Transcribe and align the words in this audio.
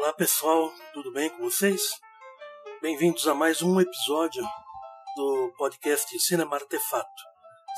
Olá 0.00 0.14
pessoal, 0.14 0.72
tudo 0.94 1.12
bem 1.12 1.28
com 1.28 1.42
vocês? 1.42 1.82
Bem-vindos 2.80 3.28
a 3.28 3.34
mais 3.34 3.60
um 3.60 3.78
episódio 3.78 4.42
do 5.14 5.52
podcast 5.58 6.18
Cinema 6.20 6.56
Artefato 6.56 7.22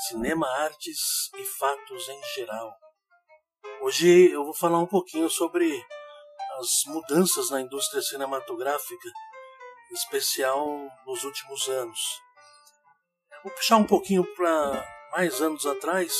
Cinema, 0.07 0.47
Artes 0.59 1.29
e 1.35 1.43
Fatos 1.43 2.07
em 2.07 2.23
Geral. 2.33 2.73
Hoje 3.81 4.31
eu 4.31 4.45
vou 4.45 4.53
falar 4.53 4.79
um 4.79 4.85
pouquinho 4.85 5.29
sobre 5.29 5.85
as 6.59 6.85
mudanças 6.85 7.49
na 7.49 7.59
indústria 7.59 8.01
cinematográfica, 8.01 9.09
em 9.91 9.93
especial 9.93 10.65
nos 11.05 11.25
últimos 11.25 11.67
anos. 11.67 11.99
Vou 13.43 13.51
puxar 13.51 13.75
um 13.75 13.85
pouquinho 13.85 14.23
para 14.33 15.09
mais 15.11 15.41
anos 15.41 15.65
atrás, 15.65 16.13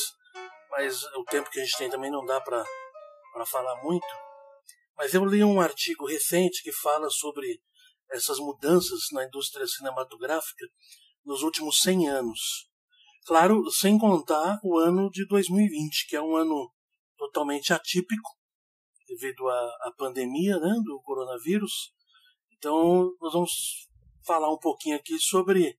mas 0.69 1.01
o 1.15 1.23
tempo 1.23 1.49
que 1.49 1.61
a 1.61 1.63
gente 1.63 1.77
tem 1.77 1.89
também 1.89 2.11
não 2.11 2.25
dá 2.25 2.41
para 2.41 2.65
falar 3.45 3.81
muito. 3.81 4.22
Mas 4.97 5.13
eu 5.13 5.25
li 5.25 5.43
um 5.43 5.59
artigo 5.59 6.05
recente 6.05 6.61
que 6.63 6.71
fala 6.71 7.09
sobre 7.09 7.61
essas 8.11 8.37
mudanças 8.37 8.99
na 9.11 9.25
indústria 9.25 9.65
cinematográfica 9.65 10.67
nos 11.25 11.41
últimos 11.41 11.79
100 11.81 12.09
anos. 12.09 12.39
Claro, 13.25 13.69
sem 13.71 13.97
contar 13.97 14.59
o 14.63 14.77
ano 14.77 15.09
de 15.09 15.25
2020, 15.27 16.07
que 16.07 16.15
é 16.15 16.21
um 16.21 16.35
ano 16.35 16.71
totalmente 17.17 17.73
atípico 17.73 18.29
devido 19.07 19.47
à, 19.47 19.59
à 19.87 19.93
pandemia 19.97 20.59
né, 20.59 20.73
do 20.83 21.01
coronavírus. 21.03 21.93
Então, 22.57 23.11
nós 23.21 23.33
vamos 23.33 23.51
falar 24.25 24.51
um 24.51 24.57
pouquinho 24.57 24.95
aqui 24.95 25.17
sobre 25.19 25.77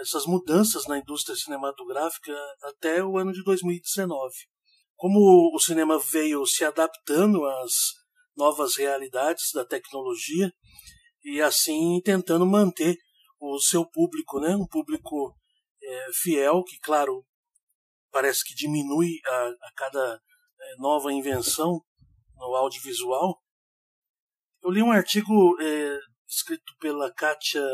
essas 0.00 0.26
mudanças 0.26 0.86
na 0.86 0.98
indústria 0.98 1.36
cinematográfica 1.36 2.34
até 2.62 3.02
o 3.02 3.16
ano 3.16 3.32
de 3.32 3.42
2019. 3.42 4.34
Como 4.96 5.54
o 5.54 5.58
cinema 5.58 5.98
veio 5.98 6.46
se 6.46 6.64
adaptando 6.64 7.44
às 7.44 7.72
novas 8.36 8.76
realidades 8.76 9.50
da 9.54 9.64
tecnologia 9.64 10.52
e 11.24 11.40
assim 11.40 12.00
tentando 12.04 12.46
manter 12.46 12.96
o 13.40 13.58
seu 13.58 13.84
público, 13.88 14.40
né? 14.40 14.54
um 14.54 14.66
público 14.66 15.34
é, 15.82 16.06
fiel, 16.22 16.62
que, 16.64 16.78
claro, 16.78 17.24
parece 18.10 18.44
que 18.44 18.54
diminui 18.54 19.20
a, 19.26 19.48
a 19.48 19.72
cada 19.76 20.20
é, 20.60 20.76
nova 20.78 21.12
invenção 21.12 21.80
no 22.34 22.54
audiovisual. 22.54 23.40
Eu 24.62 24.70
li 24.70 24.82
um 24.82 24.92
artigo 24.92 25.60
é, 25.60 25.98
escrito 26.26 26.74
pela 26.80 27.12
Katia 27.12 27.66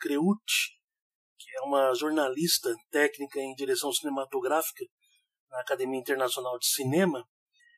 Creucci, 0.00 0.70
que 1.38 1.56
é 1.56 1.60
uma 1.62 1.94
jornalista 1.94 2.74
técnica 2.90 3.38
em 3.38 3.54
direção 3.54 3.92
cinematográfica 3.92 4.84
na 5.50 5.60
Academia 5.60 6.00
Internacional 6.00 6.58
de 6.58 6.66
Cinema, 6.66 7.24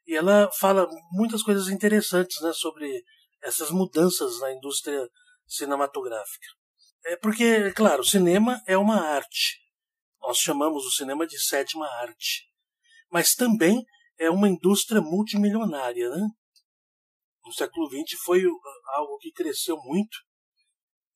e 0.06 0.14
ela 0.14 0.50
fala 0.58 0.86
muitas 1.12 1.42
coisas 1.42 1.68
interessantes 1.68 2.40
né, 2.42 2.52
sobre 2.52 3.02
essas 3.42 3.70
mudanças 3.70 4.40
na 4.40 4.52
indústria 4.52 5.08
cinematográfica. 5.46 6.46
É 7.06 7.16
porque, 7.16 7.70
claro, 7.72 8.02
o 8.02 8.06
cinema 8.06 8.62
é 8.66 8.76
uma 8.76 9.00
arte. 9.00 9.58
Nós 10.20 10.38
chamamos 10.38 10.84
o 10.84 10.90
cinema 10.90 11.26
de 11.26 11.38
sétima 11.38 11.86
arte. 11.86 12.46
Mas 13.10 13.34
também 13.34 13.84
é 14.18 14.30
uma 14.30 14.48
indústria 14.48 15.00
multimilionária. 15.00 16.08
Né? 16.08 16.26
No 17.44 17.52
século 17.52 17.88
XX 17.88 18.18
foi 18.24 18.42
algo 18.94 19.18
que 19.18 19.32
cresceu 19.32 19.76
muito 19.76 20.16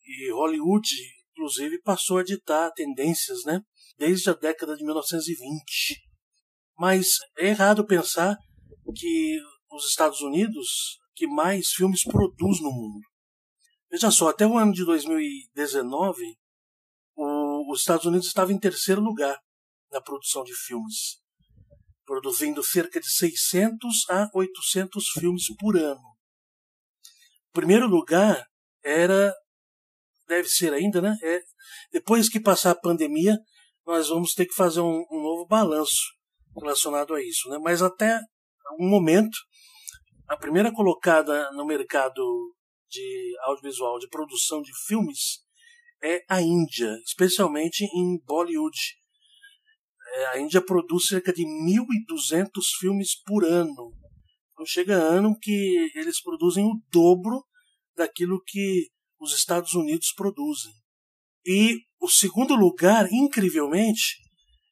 e 0.08 0.32
Hollywood, 0.32 0.88
inclusive, 1.32 1.82
passou 1.82 2.16
a 2.16 2.24
ditar 2.24 2.72
tendências 2.72 3.44
né? 3.44 3.60
desde 3.98 4.30
a 4.30 4.32
década 4.32 4.74
de 4.74 4.82
1920. 4.82 6.00
Mas 6.78 7.18
é 7.36 7.48
errado 7.48 7.86
pensar 7.86 8.38
que 8.92 9.38
os 9.70 9.88
Estados 9.88 10.20
Unidos 10.20 10.98
que 11.14 11.26
mais 11.26 11.70
filmes 11.70 12.04
produz 12.04 12.60
no 12.60 12.70
mundo. 12.70 13.04
Veja 13.90 14.10
só, 14.10 14.28
até 14.28 14.46
o 14.46 14.56
ano 14.56 14.72
de 14.72 14.84
2019, 14.84 16.36
o, 17.16 17.72
os 17.72 17.80
Estados 17.80 18.06
Unidos 18.06 18.28
estava 18.28 18.52
em 18.52 18.58
terceiro 18.58 19.00
lugar 19.00 19.36
na 19.90 20.00
produção 20.00 20.44
de 20.44 20.54
filmes, 20.54 21.20
produzindo 22.04 22.62
cerca 22.62 23.00
de 23.00 23.10
600 23.10 24.08
a 24.10 24.30
800 24.32 25.08
filmes 25.18 25.46
por 25.58 25.76
ano. 25.76 26.00
O 27.48 27.52
primeiro 27.52 27.88
lugar 27.88 28.46
era, 28.84 29.34
deve 30.26 30.48
ser 30.48 30.72
ainda, 30.72 31.00
né? 31.00 31.16
É, 31.22 31.40
depois 31.90 32.28
que 32.28 32.38
passar 32.38 32.70
a 32.72 32.80
pandemia, 32.80 33.36
nós 33.86 34.08
vamos 34.08 34.34
ter 34.34 34.46
que 34.46 34.54
fazer 34.54 34.80
um, 34.80 35.04
um 35.10 35.22
novo 35.22 35.46
balanço 35.46 36.14
relacionado 36.54 37.14
a 37.14 37.22
isso, 37.22 37.48
né? 37.48 37.58
Mas 37.58 37.82
até 37.82 38.20
um 38.78 38.88
momento, 38.88 39.36
a 40.28 40.36
primeira 40.36 40.72
colocada 40.72 41.50
no 41.52 41.64
mercado 41.64 42.22
de 42.88 43.36
audiovisual, 43.42 43.98
de 43.98 44.08
produção 44.08 44.62
de 44.62 44.72
filmes, 44.86 45.40
é 46.02 46.24
a 46.28 46.40
Índia, 46.40 46.92
especialmente 47.04 47.84
em 47.84 48.18
Bollywood. 48.24 48.78
É, 50.14 50.26
a 50.26 50.40
Índia 50.40 50.60
produz 50.60 51.06
cerca 51.06 51.32
de 51.32 51.42
1.200 51.42 52.48
filmes 52.78 53.20
por 53.24 53.44
ano. 53.44 53.92
Então 54.52 54.66
chega 54.66 54.94
ano 54.94 55.36
que 55.38 55.90
eles 55.94 56.22
produzem 56.22 56.64
o 56.64 56.80
dobro 56.90 57.44
daquilo 57.96 58.42
que 58.46 58.88
os 59.20 59.32
Estados 59.34 59.74
Unidos 59.74 60.12
produzem. 60.12 60.72
E 61.44 61.78
o 62.00 62.08
segundo 62.08 62.54
lugar, 62.54 63.08
incrivelmente, 63.12 64.18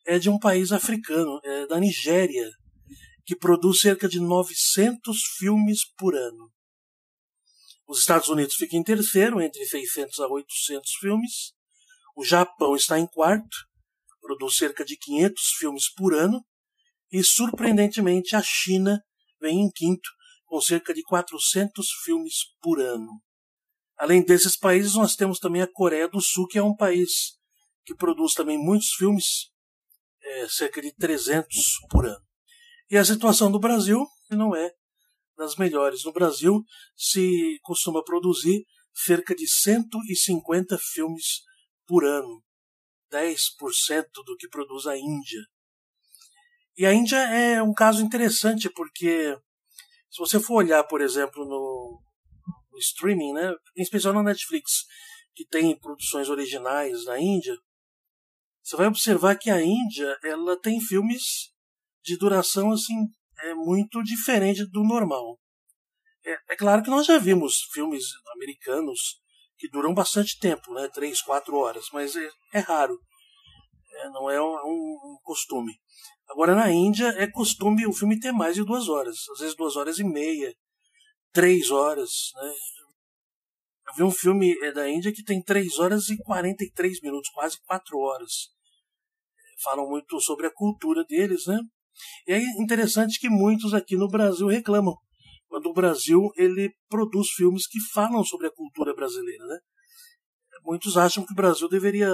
é 0.06 0.18
de 0.18 0.30
um 0.30 0.38
país 0.38 0.72
africano, 0.72 1.40
é 1.42 1.66
da 1.66 1.80
Nigéria, 1.80 2.48
que 3.26 3.34
produz 3.34 3.80
cerca 3.80 4.08
de 4.08 4.20
900 4.20 5.20
filmes 5.36 5.80
por 5.98 6.14
ano. 6.14 6.52
Os 7.88 7.98
Estados 7.98 8.28
Unidos 8.28 8.54
ficam 8.54 8.78
em 8.78 8.84
terceiro, 8.84 9.40
entre 9.40 9.64
600 9.66 10.20
a 10.20 10.28
800 10.28 10.90
filmes. 11.00 11.52
O 12.16 12.24
Japão 12.24 12.76
está 12.76 12.98
em 12.98 13.06
quarto, 13.06 13.56
produz 14.20 14.56
cerca 14.56 14.84
de 14.84 14.96
500 14.96 15.42
filmes 15.58 15.92
por 15.92 16.14
ano. 16.14 16.40
E, 17.10 17.22
surpreendentemente, 17.22 18.36
a 18.36 18.42
China 18.42 19.02
vem 19.40 19.60
em 19.60 19.70
quinto, 19.70 20.08
com 20.44 20.60
cerca 20.60 20.94
de 20.94 21.02
400 21.02 21.86
filmes 22.04 22.34
por 22.60 22.80
ano. 22.80 23.20
Além 23.96 24.24
desses 24.24 24.56
países, 24.56 24.94
nós 24.94 25.16
temos 25.16 25.38
também 25.38 25.62
a 25.62 25.72
Coreia 25.72 26.08
do 26.08 26.20
Sul, 26.20 26.46
que 26.46 26.58
é 26.58 26.62
um 26.62 26.76
país 26.76 27.36
que 27.84 27.94
produz 27.94 28.34
também 28.34 28.58
muitos 28.58 28.90
filmes, 28.90 29.50
é, 30.22 30.48
cerca 30.48 30.80
de 30.80 30.92
300 30.94 31.48
por 31.90 32.06
ano. 32.06 32.25
E 32.90 32.96
a 32.96 33.04
situação 33.04 33.50
do 33.50 33.58
Brasil 33.58 34.06
não 34.30 34.54
é 34.54 34.70
das 35.36 35.56
melhores. 35.56 36.04
No 36.04 36.12
Brasil 36.12 36.62
se 36.96 37.58
costuma 37.62 38.02
produzir 38.02 38.64
cerca 38.94 39.34
de 39.34 39.46
150 39.46 40.78
filmes 40.78 41.42
por 41.86 42.04
ano, 42.04 42.42
10% 43.12 44.04
do 44.24 44.36
que 44.38 44.48
produz 44.48 44.86
a 44.86 44.96
Índia. 44.96 45.40
E 46.76 46.86
a 46.86 46.92
Índia 46.92 47.16
é 47.16 47.62
um 47.62 47.72
caso 47.72 48.02
interessante 48.02 48.70
porque 48.70 49.36
se 50.10 50.18
você 50.18 50.40
for 50.40 50.56
olhar, 50.56 50.84
por 50.84 51.00
exemplo, 51.00 51.44
no, 51.44 52.00
no 52.70 52.78
streaming, 52.78 53.32
né, 53.32 53.52
em 53.76 53.82
especial 53.82 54.14
na 54.14 54.22
Netflix, 54.22 54.84
que 55.34 55.46
tem 55.46 55.78
produções 55.78 56.28
originais 56.28 57.04
na 57.04 57.18
Índia, 57.20 57.54
você 58.62 58.76
vai 58.76 58.86
observar 58.86 59.36
que 59.36 59.50
a 59.50 59.62
Índia 59.62 60.18
ela 60.24 60.58
tem 60.60 60.80
filmes 60.80 61.54
de 62.06 62.16
duração 62.16 62.70
assim 62.70 62.94
é 63.40 63.52
muito 63.52 64.00
diferente 64.02 64.64
do 64.70 64.84
normal. 64.84 65.38
É, 66.24 66.38
é, 66.50 66.56
claro 66.56 66.82
que 66.82 66.88
nós 66.88 67.04
já 67.04 67.18
vimos 67.18 67.62
filmes 67.72 68.04
americanos 68.34 69.20
que 69.58 69.68
duram 69.68 69.92
bastante 69.92 70.38
tempo, 70.38 70.72
né? 70.72 70.88
Três, 70.88 71.20
quatro 71.20 71.56
horas, 71.56 71.86
mas 71.92 72.14
é, 72.14 72.30
é 72.54 72.58
raro. 72.60 72.98
É, 73.92 74.08
não 74.10 74.30
é 74.30 74.40
um, 74.40 74.54
um, 74.54 75.18
costume. 75.22 75.72
Agora, 76.28 76.54
na 76.54 76.70
Índia, 76.70 77.08
é 77.18 77.26
costume 77.30 77.86
o 77.86 77.92
filme 77.92 78.20
ter 78.20 78.32
mais 78.32 78.54
de 78.54 78.64
duas 78.64 78.88
horas. 78.88 79.16
Às 79.32 79.40
vezes 79.40 79.56
duas 79.56 79.76
horas 79.76 79.98
e 79.98 80.04
meia, 80.04 80.54
três 81.32 81.70
horas. 81.70 82.30
Né? 82.34 82.54
Eu 83.88 83.94
vi 83.94 84.02
um 84.04 84.10
filme 84.10 84.56
é, 84.62 84.72
da 84.72 84.88
Índia 84.88 85.12
que 85.12 85.24
tem 85.24 85.42
três 85.42 85.78
horas 85.78 86.08
e 86.08 86.16
43 86.18 87.00
minutos, 87.00 87.30
quase 87.30 87.58
quatro 87.64 87.98
horas. 87.98 88.50
Falam 89.62 89.88
muito 89.88 90.20
sobre 90.20 90.46
a 90.46 90.52
cultura 90.52 91.04
deles, 91.04 91.46
né? 91.46 91.58
E 92.26 92.32
é 92.32 92.38
interessante 92.60 93.18
que 93.18 93.28
muitos 93.28 93.74
aqui 93.74 93.96
no 93.96 94.08
Brasil 94.08 94.46
reclamam 94.46 94.96
quando 95.48 95.66
o 95.66 95.72
Brasil 95.72 96.30
ele 96.36 96.74
produz 96.88 97.28
filmes 97.30 97.66
que 97.66 97.80
falam 97.92 98.24
sobre 98.24 98.46
a 98.48 98.52
cultura 98.52 98.94
brasileira, 98.94 99.44
né? 99.46 99.58
Muitos 100.64 100.96
acham 100.96 101.24
que 101.24 101.32
o 101.32 101.36
Brasil 101.36 101.68
deveria 101.68 102.12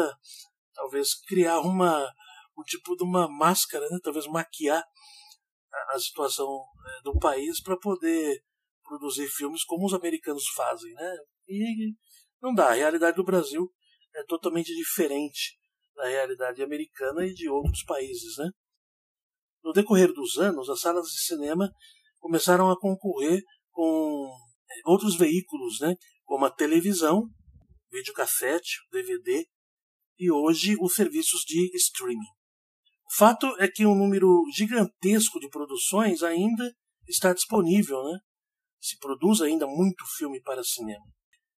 talvez 0.75 1.15
criar 1.27 1.61
uma 1.61 2.07
um 2.57 2.63
tipo 2.63 2.95
de 2.97 3.03
uma 3.03 3.29
máscara, 3.29 3.89
né? 3.89 3.99
Talvez 4.03 4.27
maquiar 4.27 4.83
a, 5.73 5.95
a 5.95 5.99
situação 5.99 6.47
né, 6.85 7.01
do 7.03 7.19
país 7.19 7.63
para 7.63 7.79
poder 7.79 8.43
produzir 8.85 9.27
filmes 9.29 9.65
como 9.65 9.87
os 9.87 9.95
americanos 9.95 10.47
fazem, 10.55 10.93
né? 10.93 11.17
E 11.49 11.95
não 12.43 12.55
dá. 12.55 12.69
A 12.69 12.75
realidade 12.75 13.17
do 13.17 13.25
Brasil 13.25 13.73
é 14.15 14.23
totalmente 14.25 14.75
diferente 14.75 15.59
da 15.95 16.07
realidade 16.07 16.63
americana 16.63 17.25
e 17.27 17.33
de 17.33 17.49
outros 17.49 17.83
países, 17.85 18.37
né? 18.39 18.51
No 19.63 19.73
decorrer 19.73 20.13
dos 20.13 20.39
anos, 20.39 20.69
as 20.69 20.81
salas 20.81 21.07
de 21.07 21.21
cinema 21.25 21.71
começaram 22.19 22.71
a 22.71 22.79
concorrer 22.79 23.43
com 23.71 24.31
outros 24.85 25.17
veículos, 25.17 25.81
né, 25.81 25.95
como 26.25 26.45
a 26.45 26.51
televisão, 26.51 27.29
videocassete, 27.91 28.79
DVD 28.91 29.47
e 30.19 30.31
hoje 30.31 30.77
os 30.81 30.95
serviços 30.95 31.43
de 31.47 31.71
streaming. 31.75 32.31
O 33.07 33.15
fato 33.15 33.47
é 33.59 33.69
que 33.69 33.85
um 33.85 33.95
número 33.95 34.43
gigantesco 34.55 35.39
de 35.39 35.49
produções 35.49 36.23
ainda 36.23 36.73
está 37.07 37.35
disponível, 37.35 38.03
né? 38.05 38.19
Se 38.81 38.97
produz 38.99 39.43
ainda 39.43 39.67
muito 39.67 40.05
filme 40.17 40.41
para 40.41 40.65
cinema. 40.65 41.05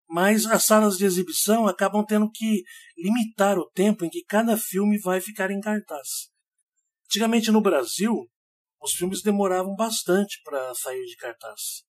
Mas 0.09 0.47
as 0.47 0.65
salas 0.65 0.99
de 0.99 1.05
exibição 1.05 1.67
acabam 1.67 2.05
tendo 2.05 2.31
que 2.31 2.63
limitar 2.97 3.59
o 3.59 3.71
tempo 3.71 4.05
em 4.05 4.11
que 4.11 4.25
cada 4.25 4.57
filme 4.57 4.99
vai 4.99 5.21
ficar 5.21 5.51
em 5.51 5.61
cartaz. 5.61 6.34
Antigamente 7.07 7.51
no 7.51 7.61
Brasil, 7.61 8.29
os 8.81 8.93
filmes 8.93 9.23
demoravam 9.23 9.75
bastante 9.75 10.41
para 10.43 10.75
sair 10.75 11.05
de 11.07 11.17
cartaz. 11.17 11.85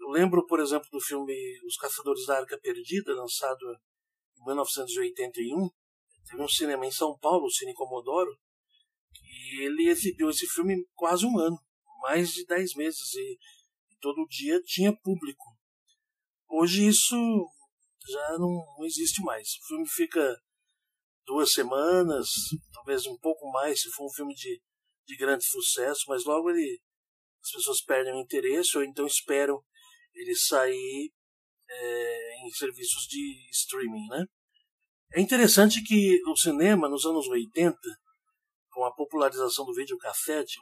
Eu 0.00 0.08
lembro, 0.08 0.46
por 0.46 0.60
exemplo, 0.60 0.88
do 0.90 1.00
filme 1.00 1.34
Os 1.66 1.76
Caçadores 1.76 2.26
da 2.26 2.38
Arca 2.38 2.58
Perdida, 2.58 3.14
lançado 3.14 3.64
em 4.36 4.44
1981. 4.46 5.68
Teve 6.28 6.42
um 6.42 6.48
cinema 6.48 6.86
em 6.86 6.90
São 6.90 7.18
Paulo, 7.18 7.46
o 7.46 7.50
Cine 7.50 7.74
Comodoro, 7.74 8.30
e 9.22 9.62
ele 9.64 9.88
exibiu 9.88 10.30
esse 10.30 10.46
filme 10.46 10.86
quase 10.94 11.26
um 11.26 11.38
ano, 11.38 11.58
mais 12.02 12.32
de 12.32 12.44
dez 12.46 12.74
meses, 12.74 13.14
e, 13.14 13.38
todo 14.00 14.26
dia 14.28 14.60
tinha 14.62 14.96
público. 14.96 15.44
Hoje 16.48 16.86
isso 16.86 17.16
já 18.08 18.38
não, 18.38 18.64
não 18.78 18.84
existe 18.84 19.22
mais. 19.22 19.48
O 19.62 19.66
filme 19.66 19.88
fica 19.88 20.36
duas 21.28 21.52
semanas, 21.52 22.26
talvez 22.72 23.06
um 23.06 23.18
pouco 23.18 23.50
mais, 23.52 23.82
se 23.82 23.90
for 23.90 24.06
um 24.06 24.12
filme 24.12 24.34
de, 24.34 24.60
de 25.06 25.16
grande 25.16 25.44
sucesso, 25.44 26.04
mas 26.08 26.24
logo 26.24 26.48
ele, 26.50 26.80
as 27.44 27.50
pessoas 27.52 27.82
perdem 27.82 28.14
o 28.14 28.20
interesse 28.20 28.78
ou 28.78 28.82
então 28.82 29.06
esperam 29.06 29.62
ele 30.14 30.34
sair 30.34 31.12
é, 31.68 32.46
em 32.46 32.50
serviços 32.50 33.02
de 33.06 33.46
streaming, 33.52 34.06
né? 34.08 34.24
É 35.12 35.20
interessante 35.20 35.82
que 35.82 36.18
o 36.26 36.36
cinema, 36.36 36.88
nos 36.88 37.04
anos 37.04 37.28
80, 37.28 37.78
com 38.70 38.84
a 38.84 38.94
popularização 38.94 39.66
do 39.66 39.74
videocassete, 39.74 40.58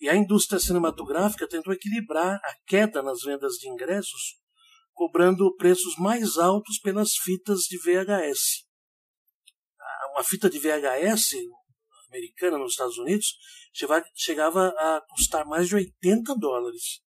e 0.00 0.08
a 0.08 0.16
indústria 0.16 0.60
cinematográfica 0.60 1.48
tentou 1.48 1.72
equilibrar 1.72 2.36
a 2.36 2.54
queda 2.66 3.02
nas 3.02 3.20
vendas 3.22 3.54
de 3.54 3.68
ingressos, 3.68 4.38
cobrando 4.94 5.54
preços 5.56 5.96
mais 5.96 6.38
altos 6.38 6.78
pelas 6.78 7.12
fitas 7.14 7.60
de 7.62 7.78
VHS. 7.78 8.67
Uma 10.18 10.24
fita 10.24 10.50
de 10.50 10.58
VHS 10.58 11.30
americana 12.08 12.58
nos 12.58 12.72
Estados 12.72 12.98
Unidos 12.98 13.36
chegava 14.16 14.70
a 14.70 15.00
custar 15.10 15.46
mais 15.46 15.68
de 15.68 15.76
80 15.76 16.34
dólares. 16.34 17.00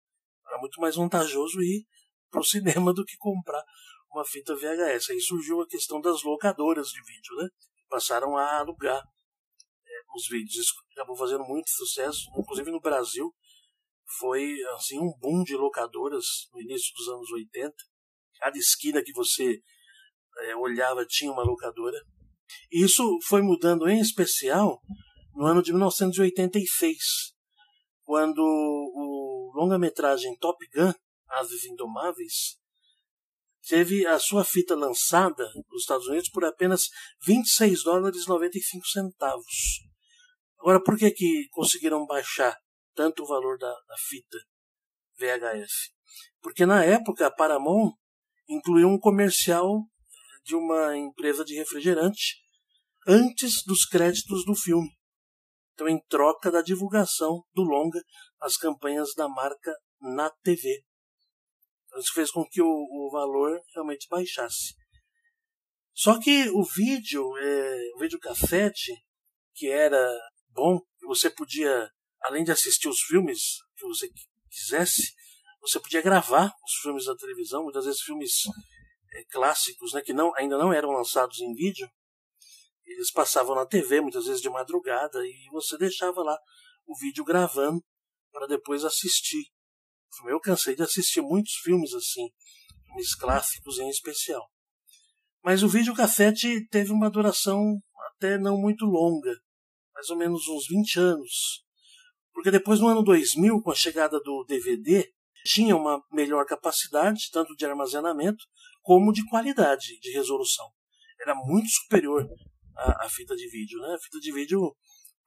Era 0.46 0.60
muito 0.60 0.80
mais 0.80 0.96
vantajoso 0.96 1.60
ir 1.60 1.88
para 2.30 2.40
o 2.40 2.44
cinema 2.44 2.94
do 2.94 3.04
que 3.04 3.18
comprar 3.18 3.64
uma 4.12 4.24
fita 4.24 4.56
VHS. 4.56 5.10
Aí 5.10 5.20
surgiu 5.20 5.60
a 5.60 5.68
questão 5.68 6.00
das 6.00 6.22
locadoras 6.22 6.90
de 6.90 7.02
vídeo, 7.02 7.36
né? 7.38 7.50
Passaram 7.90 8.38
a 8.38 8.60
alugar 8.60 9.02
é, 9.02 10.02
os 10.16 10.28
vídeos. 10.28 10.58
Isso 10.58 10.74
acabou 10.92 11.16
fazendo 11.16 11.44
muito 11.46 11.68
sucesso, 11.72 12.30
inclusive 12.38 12.70
no 12.70 12.80
Brasil. 12.80 13.34
Foi 14.20 14.56
assim 14.76 15.00
um 15.00 15.12
boom 15.18 15.44
de 15.44 15.56
locadoras 15.56 16.48
no 16.54 16.62
início 16.62 16.94
dos 16.96 17.08
anos 17.08 17.32
80. 17.32 17.74
Cada 18.38 18.56
esquina 18.56 19.02
que 19.02 19.14
você 19.14 19.60
é, 20.42 20.56
olhava 20.56 21.04
tinha 21.08 21.32
uma 21.32 21.42
locadora. 21.42 22.00
Isso 22.72 23.18
foi 23.28 23.42
mudando 23.42 23.88
em 23.88 24.00
especial 24.00 24.82
no 25.36 25.46
ano 25.46 25.62
de 25.62 25.72
1986, 25.72 26.98
quando 28.04 28.40
o 28.40 29.52
longa-metragem 29.56 30.38
Top 30.38 30.58
Gun, 30.74 30.94
Ases 31.30 31.66
Indomáveis, 31.66 32.58
teve 33.68 34.06
a 34.06 34.20
sua 34.20 34.44
fita 34.44 34.76
lançada 34.76 35.44
nos 35.70 35.82
Estados 35.82 36.08
Unidos 36.08 36.30
por 36.30 36.44
apenas 36.44 36.90
26 37.26 37.84
dólares 37.84 38.26
95 38.28 38.86
centavos. 38.88 39.82
Agora, 40.60 40.84
por 40.84 40.98
que, 40.98 41.12
que 41.12 41.48
conseguiram 41.52 42.06
baixar 42.06 42.58
tanto 42.94 43.24
o 43.24 43.28
valor 43.28 43.58
da, 43.58 43.72
da 43.72 43.96
fita 43.98 44.38
VHS? 45.18 45.94
Porque 46.42 46.66
na 46.66 46.84
época 46.84 47.28
a 47.28 47.32
Paramount 47.32 47.94
incluiu 48.48 48.88
um 48.88 49.00
comercial 49.00 49.86
de 50.50 50.56
uma 50.56 50.98
empresa 50.98 51.46
de 51.46 51.54
refrigerante 51.54 52.42
antes 53.08 53.64
dos 53.64 53.86
créditos 53.86 54.44
do 54.46 54.56
filme. 54.56 54.90
Então, 55.74 55.88
em 55.88 56.02
troca 56.08 56.50
da 56.50 56.64
divulgação 56.64 57.44
do 57.54 57.62
longa, 57.62 58.04
as 58.42 58.58
campanhas 58.58 59.14
da 59.16 59.30
marca 59.30 59.72
na 60.02 60.28
TV. 60.42 60.84
Isso 61.98 62.14
fez 62.16 62.32
com 62.32 62.44
que 62.50 62.64
o, 62.64 62.68
o 62.68 63.12
valor 63.12 63.62
realmente 63.76 64.08
baixasse. 64.10 64.74
Só 65.94 66.20
que 66.20 66.50
o 66.50 66.64
vídeo, 66.64 67.38
é, 67.38 67.92
o 67.96 68.00
videocassete, 68.00 68.92
que 69.54 69.68
era 69.68 70.12
bom, 70.48 70.80
você 71.04 71.30
podia, 71.30 71.92
além 72.24 72.44
de 72.44 72.52
assistir 72.52 72.90
os 72.90 73.02
filmes 73.02 73.60
que 73.78 73.86
você 73.86 74.10
quisesse, 74.50 75.14
você 75.62 75.80
podia 75.80 76.02
gravar 76.02 76.52
os 76.66 76.74
filmes 76.82 77.06
da 77.06 77.16
televisão, 77.16 77.64
muitas 77.64 77.86
vezes 77.86 78.02
filmes 78.02 78.32
é, 79.14 79.24
clássicos, 79.26 79.94
né, 79.94 80.02
que 80.02 80.14
não, 80.14 80.34
ainda 80.36 80.58
não 80.58 80.74
eram 80.74 80.92
lançados 80.92 81.40
em 81.40 81.54
vídeo. 81.54 81.90
Eles 82.86 83.12
passavam 83.12 83.56
na 83.56 83.66
TV, 83.66 84.02
muitas 84.02 84.26
vezes 84.26 84.42
de 84.42 84.50
madrugada, 84.50 85.26
e 85.26 85.50
você 85.52 85.78
deixava 85.78 86.24
lá 86.24 86.38
o 86.86 86.98
vídeo 86.98 87.24
gravando 87.24 87.84
para 88.32 88.48
depois 88.48 88.84
assistir. 88.84 89.46
Eu 90.26 90.40
cansei 90.40 90.76
de 90.76 90.84
assistir 90.84 91.22
muitos 91.22 91.54
filmes 91.64 91.94
assim, 91.94 92.30
filmes 92.86 93.16
clássicos 93.16 93.78
em 93.80 93.90
especial. 93.90 94.50
Mas 95.44 95.64
o 95.64 95.70
videocassete 95.70 96.68
teve 96.68 96.92
uma 96.92 97.10
duração 97.10 97.80
até 98.16 98.38
não 98.38 98.58
muito 98.58 98.86
longa, 98.86 99.34
mais 99.94 100.10
ou 100.10 100.18
menos 100.18 100.48
uns 100.48 100.68
20 100.68 101.00
anos. 101.00 101.64
Porque 102.34 102.52
depois, 102.52 102.80
no 102.80 102.88
ano 102.88 103.04
2000, 103.04 103.62
com 103.62 103.72
a 103.72 103.76
chegada 103.76 104.20
do 104.20 104.44
DVD, 104.46 105.10
tinha 105.46 105.76
uma 105.76 106.04
melhor 106.12 106.46
capacidade, 106.46 107.30
tanto 107.32 107.56
de 107.56 107.66
armazenamento 107.66 108.44
como 108.90 109.14
de 109.14 109.24
qualidade 109.30 110.00
de 110.00 110.12
resolução. 110.12 110.66
Era 111.22 111.36
muito 111.36 111.70
superior 111.70 112.28
à, 112.76 113.06
à 113.06 113.10
fita 113.10 113.36
de 113.36 113.48
vídeo. 113.48 113.80
Né? 113.80 113.94
A 113.94 114.00
fita 114.00 114.20
de 114.20 114.32
vídeo 114.32 114.76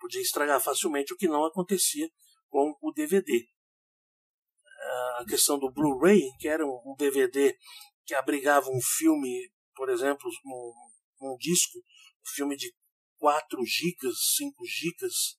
podia 0.00 0.20
estragar 0.20 0.60
facilmente, 0.60 1.15
o 1.15 1.17
que 1.17 1.29
não 1.29 1.44
acontecia 1.44 2.10
com 2.51 2.75
o 2.82 2.93
DVD 2.93 3.46
a 5.19 5.25
questão 5.25 5.56
do 5.56 5.70
Blu-ray, 5.70 6.22
que 6.41 6.48
era 6.48 6.67
um 6.67 6.96
DVD 6.98 7.56
que 8.05 8.15
abrigava 8.15 8.69
um 8.69 8.81
filme, 8.98 9.48
por 9.77 9.89
exemplo, 9.89 10.29
um, 10.44 10.72
um 11.20 11.37
disco, 11.39 11.79
um 11.79 12.34
filme 12.34 12.56
de 12.56 12.75
4 13.19 13.65
gigas, 13.65 14.17
5 14.37 14.67
gigas, 14.67 15.39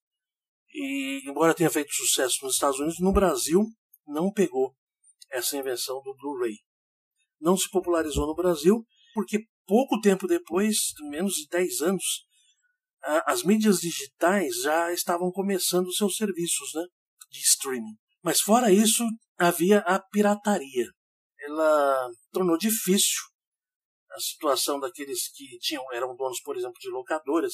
e 0.73 1.21
embora 1.29 1.53
tenha 1.53 1.69
feito 1.69 1.93
sucesso 1.93 2.39
nos 2.43 2.53
Estados 2.53 2.79
Unidos, 2.79 2.99
no 3.01 3.11
Brasil 3.11 3.61
não 4.07 4.31
pegou 4.31 4.73
essa 5.29 5.57
invenção 5.57 6.01
do 6.01 6.15
Blu-ray. 6.15 6.59
Não 7.43 7.57
se 7.57 7.69
popularizou 7.69 8.25
no 8.25 8.33
Brasil 8.33 8.85
porque 9.13 9.45
pouco 9.67 9.99
tempo 9.99 10.27
depois, 10.27 10.93
menos 11.09 11.33
de 11.33 11.47
10 11.49 11.81
anos, 11.81 12.03
as 13.25 13.43
mídias 13.43 13.79
digitais 13.79 14.61
já 14.61 14.93
estavam 14.93 15.29
começando 15.29 15.93
seus 15.93 16.15
serviços 16.15 16.73
né, 16.73 16.85
de 17.29 17.39
streaming. 17.39 17.95
Mas 18.23 18.39
fora 18.39 18.71
isso, 18.71 19.03
havia 19.37 19.79
a 19.79 19.99
pirataria. 19.99 20.87
Ela 21.41 22.09
tornou 22.31 22.57
difícil 22.57 23.21
a 24.11 24.19
situação 24.19 24.79
daqueles 24.79 25.29
que 25.33 25.57
tinham 25.59 25.83
eram 25.91 26.15
donos, 26.15 26.39
por 26.41 26.55
exemplo, 26.55 26.79
de 26.79 26.89
locadoras, 26.89 27.53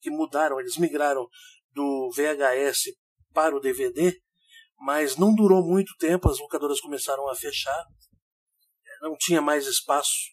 que 0.00 0.10
mudaram, 0.10 0.58
eles 0.58 0.76
migraram 0.76 1.28
do 1.70 2.10
VHS 2.10 2.92
para 3.32 3.54
o 3.54 3.60
DVD, 3.60 4.18
mas 4.80 5.16
não 5.16 5.32
durou 5.32 5.62
muito 5.62 5.94
tempo, 5.98 6.28
as 6.28 6.40
locadoras 6.40 6.80
começaram 6.80 7.28
a 7.28 7.36
fechar, 7.36 7.84
não 9.02 9.16
tinha 9.18 9.42
mais 9.42 9.66
espaço 9.66 10.32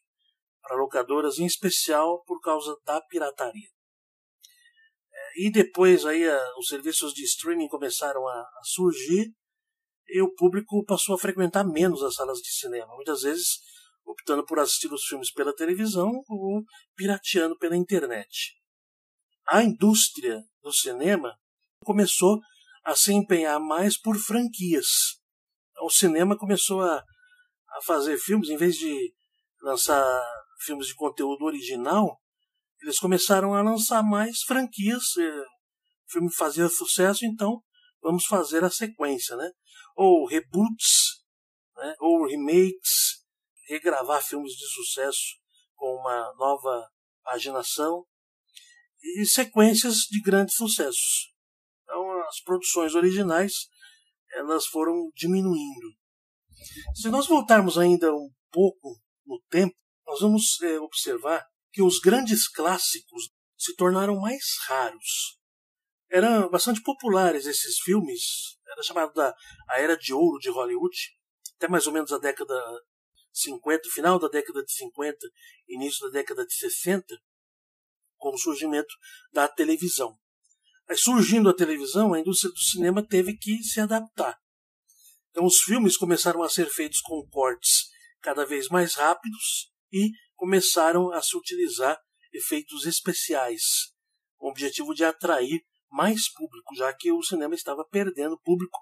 para 0.62 0.78
locadoras, 0.78 1.40
em 1.40 1.46
especial 1.46 2.24
por 2.24 2.40
causa 2.40 2.78
da 2.86 3.02
pirataria. 3.02 3.68
E 5.36 5.52
depois 5.52 6.06
aí 6.06 6.24
os 6.58 6.68
serviços 6.68 7.14
de 7.14 7.24
streaming 7.24 7.68
começaram 7.68 8.28
a, 8.28 8.42
a 8.42 8.62
surgir 8.64 9.34
e 10.08 10.22
o 10.22 10.34
público 10.36 10.84
passou 10.86 11.16
a 11.16 11.20
frequentar 11.20 11.64
menos 11.64 12.04
as 12.04 12.16
salas 12.16 12.40
de 12.40 12.52
cinema, 12.52 12.96
muitas 12.96 13.22
vezes 13.22 13.60
optando 14.06 14.46
por 14.46 14.60
assistir 14.60 14.92
os 14.92 15.04
filmes 15.04 15.32
pela 15.32 15.56
televisão 15.56 16.24
ou 16.28 16.64
pirateando 16.96 17.58
pela 17.58 17.76
internet. 17.76 18.56
A 19.48 19.64
indústria 19.64 20.44
do 20.62 20.72
cinema 20.72 21.36
começou 21.84 22.40
a 22.84 22.96
se 22.96 23.14
empenhar 23.14 23.60
mais 23.60 24.00
por 24.00 24.18
franquias. 24.18 24.88
O 25.82 25.90
cinema 25.90 26.38
começou 26.38 26.82
a, 26.82 27.04
a 27.78 27.82
fazer 27.82 28.18
filmes, 28.18 28.50
em 28.50 28.58
vez 28.58 28.76
de 28.76 29.14
lançar 29.62 30.22
filmes 30.62 30.88
de 30.88 30.96
conteúdo 30.96 31.46
original, 31.46 32.20
eles 32.82 33.00
começaram 33.00 33.54
a 33.54 33.62
lançar 33.62 34.04
mais 34.04 34.42
franquias. 34.42 35.04
O 35.18 36.12
filme 36.12 36.34
fazia 36.34 36.68
sucesso, 36.70 37.26
então 37.26 37.62
vamos 38.02 38.26
fazer 38.26 38.64
a 38.64 38.70
sequência, 38.70 39.36
né? 39.36 39.52
ou 40.02 40.26
reboots, 40.26 41.26
né, 41.76 41.94
ou 42.00 42.26
remakes, 42.26 43.26
regravar 43.68 44.24
filmes 44.24 44.54
de 44.54 44.66
sucesso 44.66 45.38
com 45.76 45.94
uma 45.94 46.34
nova 46.36 46.90
paginação 47.22 48.06
e 49.04 49.26
sequências 49.26 49.98
de 50.10 50.22
grandes 50.22 50.56
sucessos. 50.56 51.34
Então 51.84 52.22
as 52.22 52.40
produções 52.42 52.96
originais 52.96 53.68
elas 54.32 54.68
foram 54.68 55.12
diminuindo. 55.14 55.99
Se 56.96 57.10
nós 57.10 57.28
voltarmos 57.28 57.78
ainda 57.78 58.14
um 58.14 58.30
pouco 58.52 59.00
no 59.26 59.42
tempo, 59.50 59.76
nós 60.06 60.22
vamos 60.22 60.60
é, 60.62 60.80
observar 60.80 61.46
que 61.72 61.82
os 61.82 62.00
grandes 62.00 62.48
clássicos 62.48 63.30
se 63.58 63.76
tornaram 63.76 64.20
mais 64.20 64.44
raros. 64.68 65.38
Eram 66.10 66.50
bastante 66.50 66.82
populares 66.82 67.46
esses 67.46 67.78
filmes, 67.80 68.58
era 68.68 68.82
chamado 68.82 69.14
da 69.14 69.36
a 69.70 69.80
Era 69.80 69.96
de 69.96 70.14
Ouro 70.14 70.40
de 70.40 70.50
Hollywood, 70.50 70.98
até 71.56 71.68
mais 71.68 71.86
ou 71.86 71.94
menos 71.94 72.12
a 72.12 72.18
década 72.18 72.56
50, 73.32 73.90
final 73.90 74.18
da 74.18 74.28
década 74.28 74.64
de 74.64 74.72
50, 74.72 75.18
início 75.68 76.08
da 76.08 76.20
década 76.20 76.46
de 76.46 76.54
60, 76.54 77.06
com 78.18 78.34
o 78.34 78.38
surgimento 78.38 78.94
da 79.32 79.48
televisão. 79.48 80.18
Aí, 80.90 80.98
surgindo 80.98 81.50
a 81.50 81.54
televisão, 81.54 82.14
a 82.14 82.20
indústria 82.20 82.52
do 82.52 82.60
cinema 82.60 83.06
teve 83.06 83.38
que 83.38 83.62
se 83.64 83.80
adaptar. 83.80 84.38
Então, 85.40 85.48
os 85.48 85.62
filmes 85.62 85.96
começaram 85.96 86.44
a 86.44 86.50
ser 86.50 86.70
feitos 86.70 87.00
com 87.00 87.26
cortes 87.30 87.88
cada 88.22 88.46
vez 88.46 88.68
mais 88.68 88.96
rápidos 88.96 89.72
e 89.90 90.12
começaram 90.36 91.14
a 91.14 91.22
se 91.22 91.38
utilizar 91.38 91.98
efeitos 92.34 92.86
especiais, 92.86 93.64
com 94.38 94.48
o 94.48 94.50
objetivo 94.50 94.94
de 94.94 95.06
atrair 95.06 95.62
mais 95.90 96.30
público, 96.30 96.76
já 96.76 96.94
que 96.94 97.14
o 97.14 97.24
cinema 97.24 97.56
estava 97.56 97.88
perdendo 97.90 98.38
público. 98.42 98.78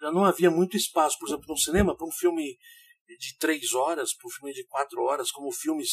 Já 0.00 0.10
não 0.10 0.24
havia 0.24 0.50
muito 0.50 0.76
espaço, 0.76 1.16
por 1.20 1.28
exemplo, 1.28 1.46
no 1.46 1.56
cinema, 1.56 1.96
para 1.96 2.08
um 2.08 2.10
filme 2.10 2.58
de 3.20 3.38
três 3.38 3.72
horas, 3.72 4.12
para 4.12 4.26
um 4.26 4.32
filme 4.32 4.52
de 4.52 4.66
quatro 4.66 5.02
horas, 5.02 5.30
como 5.30 5.52
filmes 5.52 5.88